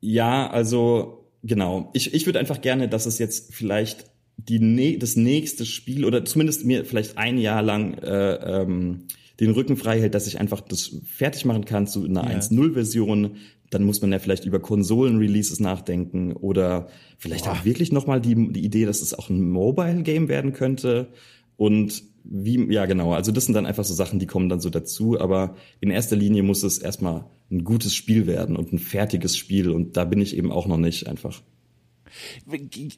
[0.00, 1.90] ja, also genau.
[1.92, 4.06] Ich, ich würde einfach gerne, dass es jetzt vielleicht
[4.38, 9.06] die das nächste Spiel oder zumindest mir vielleicht ein Jahr lang äh, ähm,
[9.40, 12.38] den Rücken frei hält, dass ich einfach das fertig machen kann zu einer ja.
[12.38, 13.36] 1.0-Version,
[13.70, 16.88] dann muss man ja vielleicht über Konsolen-Releases nachdenken oder
[17.18, 17.52] vielleicht Boah.
[17.52, 21.08] auch wirklich nochmal die, die Idee, dass es auch ein Mobile-Game werden könnte.
[21.56, 24.70] Und wie, ja genau, also das sind dann einfach so Sachen, die kommen dann so
[24.70, 29.36] dazu, aber in erster Linie muss es erstmal ein gutes Spiel werden und ein fertiges
[29.36, 31.42] Spiel und da bin ich eben auch noch nicht einfach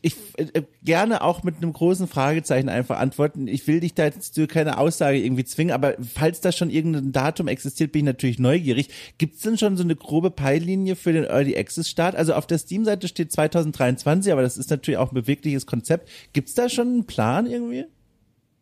[0.02, 3.48] ich äh, gerne auch mit einem großen Fragezeichen einfach antworten.
[3.48, 7.12] Ich will dich da jetzt zu keine Aussage irgendwie zwingen, aber falls da schon irgendein
[7.12, 8.88] Datum existiert, bin ich natürlich neugierig.
[9.18, 12.16] Gibt es denn schon so eine grobe Peillinie für den Early Access Start?
[12.16, 16.08] Also auf der Steam-Seite steht 2023, aber das ist natürlich auch ein bewegliches Konzept.
[16.32, 17.84] Gibt es da schon einen Plan irgendwie?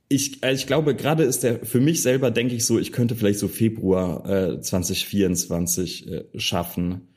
[0.09, 3.17] Ich, äh, ich glaube, gerade ist der, für mich selber denke ich so, ich könnte
[3.17, 7.09] vielleicht so Februar äh, 2024 äh, schaffen.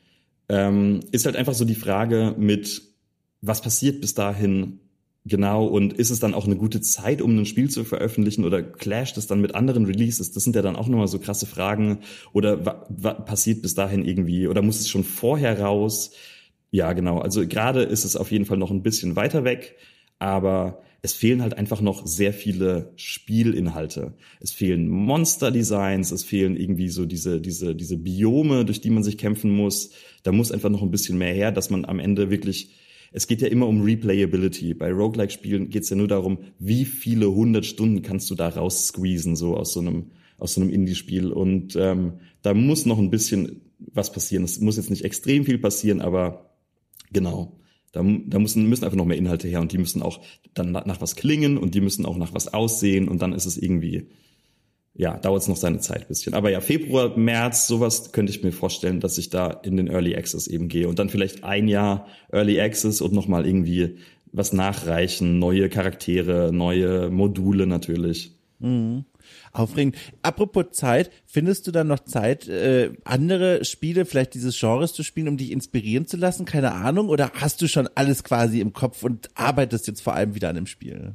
[0.48, 2.82] Ähm, ist halt einfach so die Frage mit,
[3.40, 4.80] was passiert bis dahin
[5.24, 8.62] genau und ist es dann auch eine gute Zeit, um ein Spiel zu veröffentlichen oder
[8.62, 10.32] clasht es dann mit anderen Releases?
[10.32, 12.00] Das sind ja dann auch nochmal so krasse Fragen.
[12.32, 14.48] Oder was passiert bis dahin irgendwie?
[14.48, 16.12] Oder muss es schon vorher raus?
[16.70, 17.18] Ja, genau.
[17.18, 19.76] Also gerade ist es auf jeden Fall noch ein bisschen weiter weg,
[20.18, 24.14] aber es fehlen halt einfach noch sehr viele Spielinhalte.
[24.38, 29.16] Es fehlen Monster-Designs, es fehlen irgendwie so diese, diese, diese Biome, durch die man sich
[29.16, 29.90] kämpfen muss.
[30.22, 32.74] Da muss einfach noch ein bisschen mehr her, dass man am Ende wirklich
[33.12, 34.74] es geht ja immer um Replayability.
[34.74, 38.86] Bei Roguelike-Spielen geht es ja nur darum, wie viele hundert Stunden kannst du da raus
[38.88, 41.32] squeezen, so aus so einem, aus so einem Indie-Spiel.
[41.32, 44.44] Und ähm, da muss noch ein bisschen was passieren.
[44.44, 46.54] Es muss jetzt nicht extrem viel passieren, aber
[47.12, 47.56] genau.
[47.92, 50.20] Da, da müssen, müssen einfach noch mehr Inhalte her und die müssen auch
[50.54, 53.46] dann nach, nach was klingen und die müssen auch nach was aussehen und dann ist
[53.46, 54.06] es irgendwie
[55.00, 56.34] ja, dauert es noch seine Zeit bisschen.
[56.34, 60.14] Aber ja, Februar, März, sowas könnte ich mir vorstellen, dass ich da in den Early
[60.14, 63.96] Access eben gehe und dann vielleicht ein Jahr Early Access und nochmal irgendwie
[64.30, 68.32] was nachreichen, neue Charaktere, neue Module natürlich.
[68.58, 69.06] Mhm.
[69.52, 69.96] Aufregend.
[70.20, 75.28] Apropos Zeit, findest du dann noch Zeit, äh, andere Spiele, vielleicht dieses Genres zu spielen,
[75.28, 76.44] um dich inspirieren zu lassen?
[76.44, 77.08] Keine Ahnung.
[77.08, 80.56] Oder hast du schon alles quasi im Kopf und arbeitest jetzt vor allem wieder an
[80.56, 81.14] dem Spiel?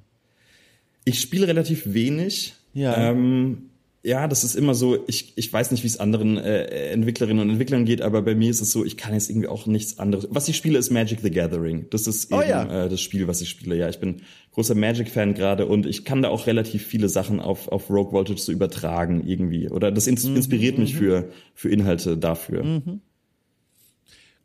[1.04, 2.56] Ich spiele relativ wenig.
[2.74, 3.12] Ja.
[3.12, 3.70] Ähm,
[4.06, 7.49] ja, das ist immer so, ich, ich weiß nicht, wie es anderen äh, Entwicklerinnen und
[7.49, 10.28] Entwicklern geht, aber bei mir ist es so, ich kann jetzt irgendwie auch nichts anderes.
[10.30, 11.88] Was ich spiele, ist Magic the Gathering.
[11.89, 12.86] Das ist Oh eben ja.
[12.86, 13.76] äh, das Spiel, was ich spiele.
[13.76, 17.68] Ja, ich bin großer Magic-Fan gerade und ich kann da auch relativ viele Sachen auf,
[17.68, 19.70] auf Rogue Voltage so übertragen irgendwie.
[19.70, 22.64] Oder das ins Mhm, inspiriert mich für, für Inhalte dafür.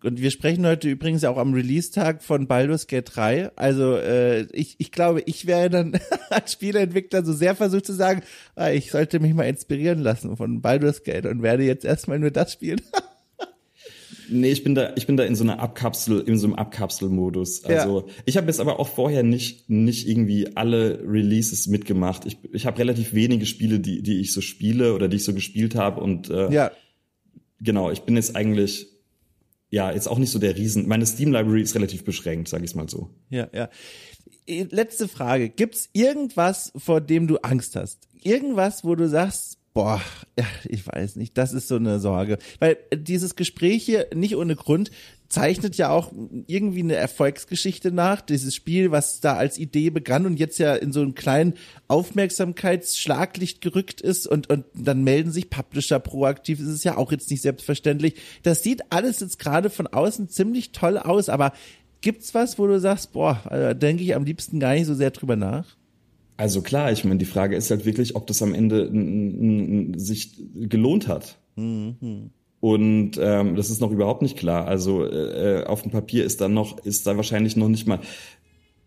[0.03, 3.51] Und wir sprechen heute übrigens auch am Release-Tag von Baldur's Gate 3.
[3.57, 5.99] Also äh, ich, ich glaube, ich wäre dann
[6.31, 8.23] als Spieleentwickler so sehr versucht zu sagen,
[8.55, 12.31] ah, ich sollte mich mal inspirieren lassen von Baldur's Gate und werde jetzt erstmal nur
[12.31, 12.81] das spielen.
[14.33, 17.65] Nee, ich bin da, ich bin da in so einer Abkapsel, in so einem Abkapselmodus.
[17.65, 22.27] Also ich habe jetzt aber auch vorher nicht, nicht irgendwie alle Releases mitgemacht.
[22.27, 25.35] Ich, ich habe relativ wenige Spiele, die, die ich so spiele oder die ich so
[25.35, 26.01] gespielt habe.
[26.01, 26.71] Und äh, ja,
[27.61, 28.90] genau, ich bin jetzt eigentlich
[29.71, 30.89] ja jetzt auch nicht so der Riesen.
[30.89, 33.11] Meine Steam Library ist relativ beschränkt, sage ich mal so.
[33.31, 33.69] ja, ja.
[34.47, 35.49] Eh, Letzte Frage.
[35.49, 38.09] Gibt's irgendwas, vor dem du Angst hast?
[38.23, 40.01] Irgendwas, wo du sagst, boah,
[40.65, 42.39] ich weiß nicht, das ist so eine Sorge.
[42.59, 44.91] Weil äh, dieses Gespräch hier nicht ohne Grund
[45.31, 46.13] zeichnet ja auch
[46.49, 48.21] irgendwie eine Erfolgsgeschichte nach.
[48.21, 51.55] Dieses Spiel, was da als Idee begann und jetzt ja in so einen kleinen
[51.89, 56.59] Aufmerksamkeitsschlaglicht gerückt ist und, und dann melden sich Publisher proaktiv.
[56.59, 58.17] Das ist ja auch jetzt nicht selbstverständlich.
[58.43, 61.53] Das sieht alles jetzt gerade von außen ziemlich toll aus, aber
[62.01, 65.13] gibt's was, wo du sagst, boah, da denke ich am liebsten gar nicht so sehr
[65.13, 65.77] drüber nach?
[66.39, 68.91] Also klar, ich meine, die Frage ist halt wirklich, ob das am Ende
[69.97, 71.39] sich gelohnt hat.
[72.61, 74.67] Und ähm, das ist noch überhaupt nicht klar.
[74.67, 78.01] Also äh, auf dem Papier ist dann noch, ist da wahrscheinlich noch nicht mal,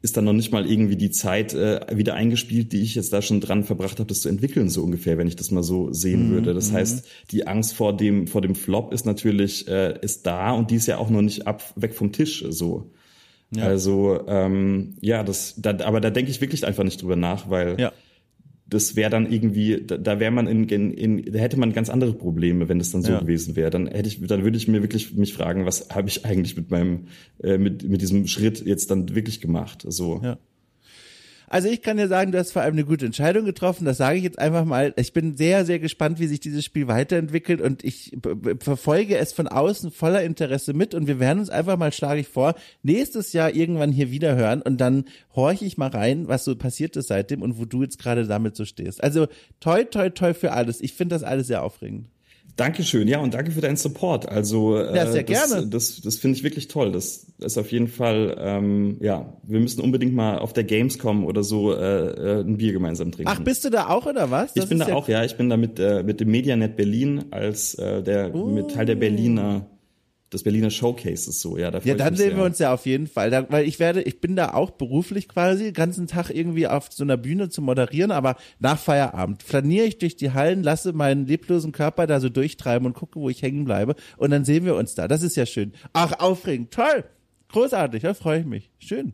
[0.03, 3.21] ist dann noch nicht mal irgendwie die Zeit äh, wieder eingespielt, die ich jetzt da
[3.21, 6.29] schon dran verbracht habe, das zu entwickeln, so ungefähr, wenn ich das mal so sehen
[6.29, 6.53] würde.
[6.53, 10.69] Das heißt, die Angst vor dem, vor dem Flop ist natürlich, äh, ist da und
[10.69, 12.91] die ist ja auch noch nicht ab, weg vom Tisch so.
[13.61, 17.79] Also ähm, ja, das, da, aber da denke ich wirklich einfach nicht drüber nach, weil
[17.79, 17.91] Ja.
[18.65, 21.89] Das wäre dann irgendwie, da, da wäre man in, in, in, da hätte man ganz
[21.89, 23.19] andere Probleme, wenn das dann so Ja.
[23.19, 23.69] gewesen wäre.
[23.69, 26.71] Dann hätte ich, dann würde ich mir wirklich mich fragen, was habe ich eigentlich mit
[26.71, 27.07] meinem,
[27.41, 29.85] äh, mit, mit diesem Schritt jetzt dann wirklich gemacht?
[29.87, 30.21] So.
[30.23, 30.37] Ja.
[31.53, 33.85] Also ich kann dir sagen, du hast vor allem eine gute Entscheidung getroffen.
[33.85, 34.91] Das sage ich jetzt einfach mal.
[34.97, 38.17] Ich bin sehr, sehr gespannt, wie sich dieses Spiel weiterentwickelt und ich
[38.59, 42.27] verfolge es von außen voller Interesse mit und wir werden uns einfach mal, schlage ich
[42.27, 46.55] vor, nächstes Jahr irgendwann hier wieder hören und dann horche ich mal rein, was so
[46.55, 49.03] passiert ist seitdem und wo du jetzt gerade damit so stehst.
[49.03, 49.27] Also
[49.59, 50.81] toi, toi, toi für alles.
[50.81, 52.07] Ich finde das alles sehr aufregend.
[52.55, 54.29] Dankeschön, ja, und danke für deinen Support.
[54.29, 55.67] Also äh, Ja, sehr das, gerne.
[55.67, 56.91] Das, das finde ich wirklich toll.
[56.91, 61.43] Das ist auf jeden Fall, ähm, ja, wir müssen unbedingt mal auf der Gamescom oder
[61.43, 63.31] so äh, äh, ein Bier gemeinsam trinken.
[63.33, 64.53] Ach, bist du da auch oder was?
[64.53, 66.75] Das ich bin da ja auch, ja, ich bin da mit, äh, mit dem Medianet
[66.75, 69.65] Berlin als äh, der mit Teil der Berliner,
[70.33, 71.71] des Berliner Showcases so, ja.
[71.71, 73.29] Da Ja, dann sehen wir uns ja auf jeden Fall.
[73.29, 76.89] Da, weil ich werde, ich bin da auch beruflich quasi den ganzen Tag irgendwie auf
[76.91, 81.25] so einer Bühne zu moderieren, aber nach Feierabend flaniere ich durch die Hallen, lasse meinen
[81.25, 83.95] leblosen Körper da so durchtreiben und gucke, wo ich hängen bleibe.
[84.17, 85.07] Und dann sehen wir uns da.
[85.07, 85.73] Das ist ja schön.
[85.93, 86.71] Ach, aufregend.
[86.71, 87.03] Toll.
[87.49, 88.01] Großartig.
[88.01, 88.71] Da freue ich mich.
[88.79, 89.13] Schön.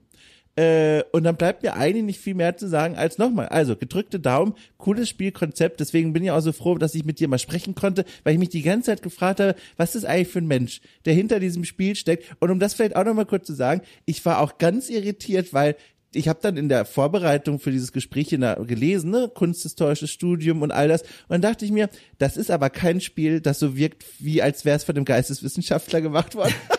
[0.59, 3.47] Äh, und dann bleibt mir eigentlich nicht viel mehr zu sagen als nochmal.
[3.47, 5.79] Also, gedrückte Daumen, cooles Spielkonzept.
[5.79, 8.39] Deswegen bin ich auch so froh, dass ich mit dir mal sprechen konnte, weil ich
[8.39, 11.63] mich die ganze Zeit gefragt habe, was ist eigentlich für ein Mensch, der hinter diesem
[11.63, 12.25] Spiel steckt.
[12.41, 15.77] Und um das vielleicht auch nochmal kurz zu sagen, ich war auch ganz irritiert, weil
[16.13, 20.61] ich habe dann in der Vorbereitung für dieses Gespräch in der, gelesen, ne, kunsthistorisches Studium
[20.61, 21.03] und all das.
[21.03, 24.65] Und dann dachte ich mir, das ist aber kein Spiel, das so wirkt, wie als
[24.65, 26.53] wäre es von dem Geisteswissenschaftler gemacht worden.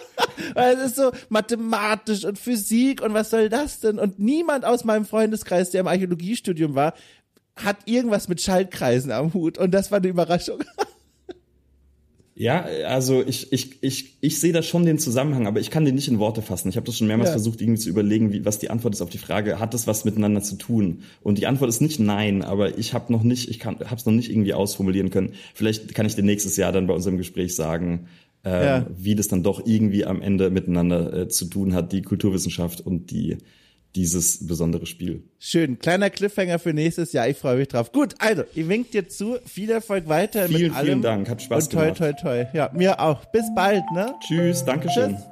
[0.55, 3.99] Weil es ist so mathematisch und Physik und was soll das denn?
[3.99, 6.95] Und niemand aus meinem Freundeskreis, der im Archäologiestudium war,
[7.57, 9.59] hat irgendwas mit Schaltkreisen am Hut.
[9.59, 10.61] Und das war eine Überraschung.
[12.35, 15.95] Ja, also ich, ich, ich, ich sehe da schon den Zusammenhang, aber ich kann den
[15.95, 16.71] nicht in Worte fassen.
[16.71, 17.33] Ich habe das schon mehrmals Ja.
[17.35, 20.07] versucht, irgendwie zu überlegen, wie, was die Antwort ist auf die Frage, hat das was
[20.07, 21.03] miteinander zu tun?
[21.23, 24.07] Und die Antwort ist nicht nein, aber ich habe noch nicht, ich kann, habe es
[24.07, 25.35] noch nicht irgendwie ausformulieren können.
[25.53, 28.07] Vielleicht kann ich dir nächstes Jahr dann bei unserem Gespräch sagen,
[28.45, 28.87] ähm, Ja.
[28.97, 33.11] wie das dann doch irgendwie am Ende miteinander äh, zu tun hat, die Kulturwissenschaft und
[33.11, 33.39] die
[33.97, 35.25] dieses besondere Spiel.
[35.41, 35.81] Schön.
[35.81, 37.27] Kleiner Cliffhanger für nächstes Jahr.
[37.29, 37.91] Ich freue mich drauf.
[37.91, 39.39] Gut, also, ich wink dir zu.
[39.45, 40.87] Viel Erfolg weiter Vielen, mit allem.
[40.87, 41.29] vielen Dank.
[41.29, 41.99] Hat Spaß und toi, gemacht.
[41.99, 42.47] toi, toi.
[42.53, 43.25] Ja, mir auch.
[43.33, 44.15] Bis bald, ne?
[44.21, 45.17] Tschüss, Dankeschön.
[45.17, 45.25] Tschüss.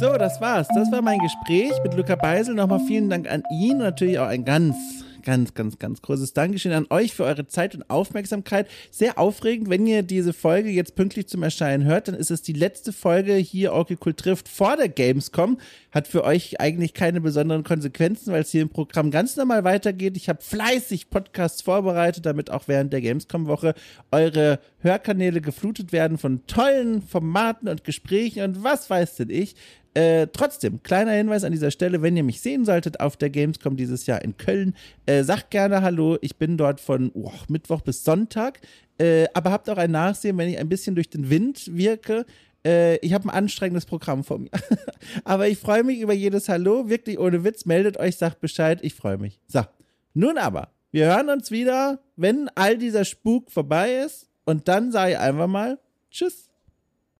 [0.00, 0.66] So, das war's.
[0.74, 2.54] Das war mein Gespräch mit Luca Beisel.
[2.54, 4.74] Nochmal vielen Dank an ihn und natürlich auch ein ganz,
[5.22, 8.68] ganz, ganz, ganz großes Dankeschön an euch für eure Zeit und Aufmerksamkeit.
[8.90, 12.52] Sehr aufregend, wenn ihr diese Folge jetzt pünktlich zum Erscheinen hört, dann ist es die
[12.52, 15.58] letzte Folge hier Cool trifft vor der Gamescom.
[15.90, 20.16] Hat für euch eigentlich keine besonderen Konsequenzen, weil es hier im Programm ganz normal weitergeht.
[20.16, 23.74] Ich habe fleißig Podcasts vorbereitet, damit auch während der Gamescom-Woche
[24.10, 29.54] eure Hörkanäle geflutet werden von tollen Formaten und Gesprächen und was weiß denn ich.
[29.94, 33.76] Äh, trotzdem, kleiner Hinweis an dieser Stelle, wenn ihr mich sehen solltet auf der Gamescom
[33.76, 34.74] dieses Jahr in Köln,
[35.04, 36.16] äh, sagt gerne Hallo.
[36.22, 38.60] Ich bin dort von oh, Mittwoch bis Sonntag.
[38.98, 42.24] Äh, aber habt auch ein Nachsehen, wenn ich ein bisschen durch den Wind wirke.
[42.64, 44.50] Äh, ich habe ein anstrengendes Programm vor mir.
[45.24, 46.88] aber ich freue mich über jedes Hallo.
[46.88, 47.66] Wirklich ohne Witz.
[47.66, 48.78] Meldet euch, sagt Bescheid.
[48.82, 49.40] Ich freue mich.
[49.46, 49.62] So,
[50.14, 50.70] nun aber.
[50.90, 54.28] Wir hören uns wieder, wenn all dieser Spuk vorbei ist.
[54.44, 55.78] Und dann sage ich einfach mal
[56.10, 56.51] Tschüss.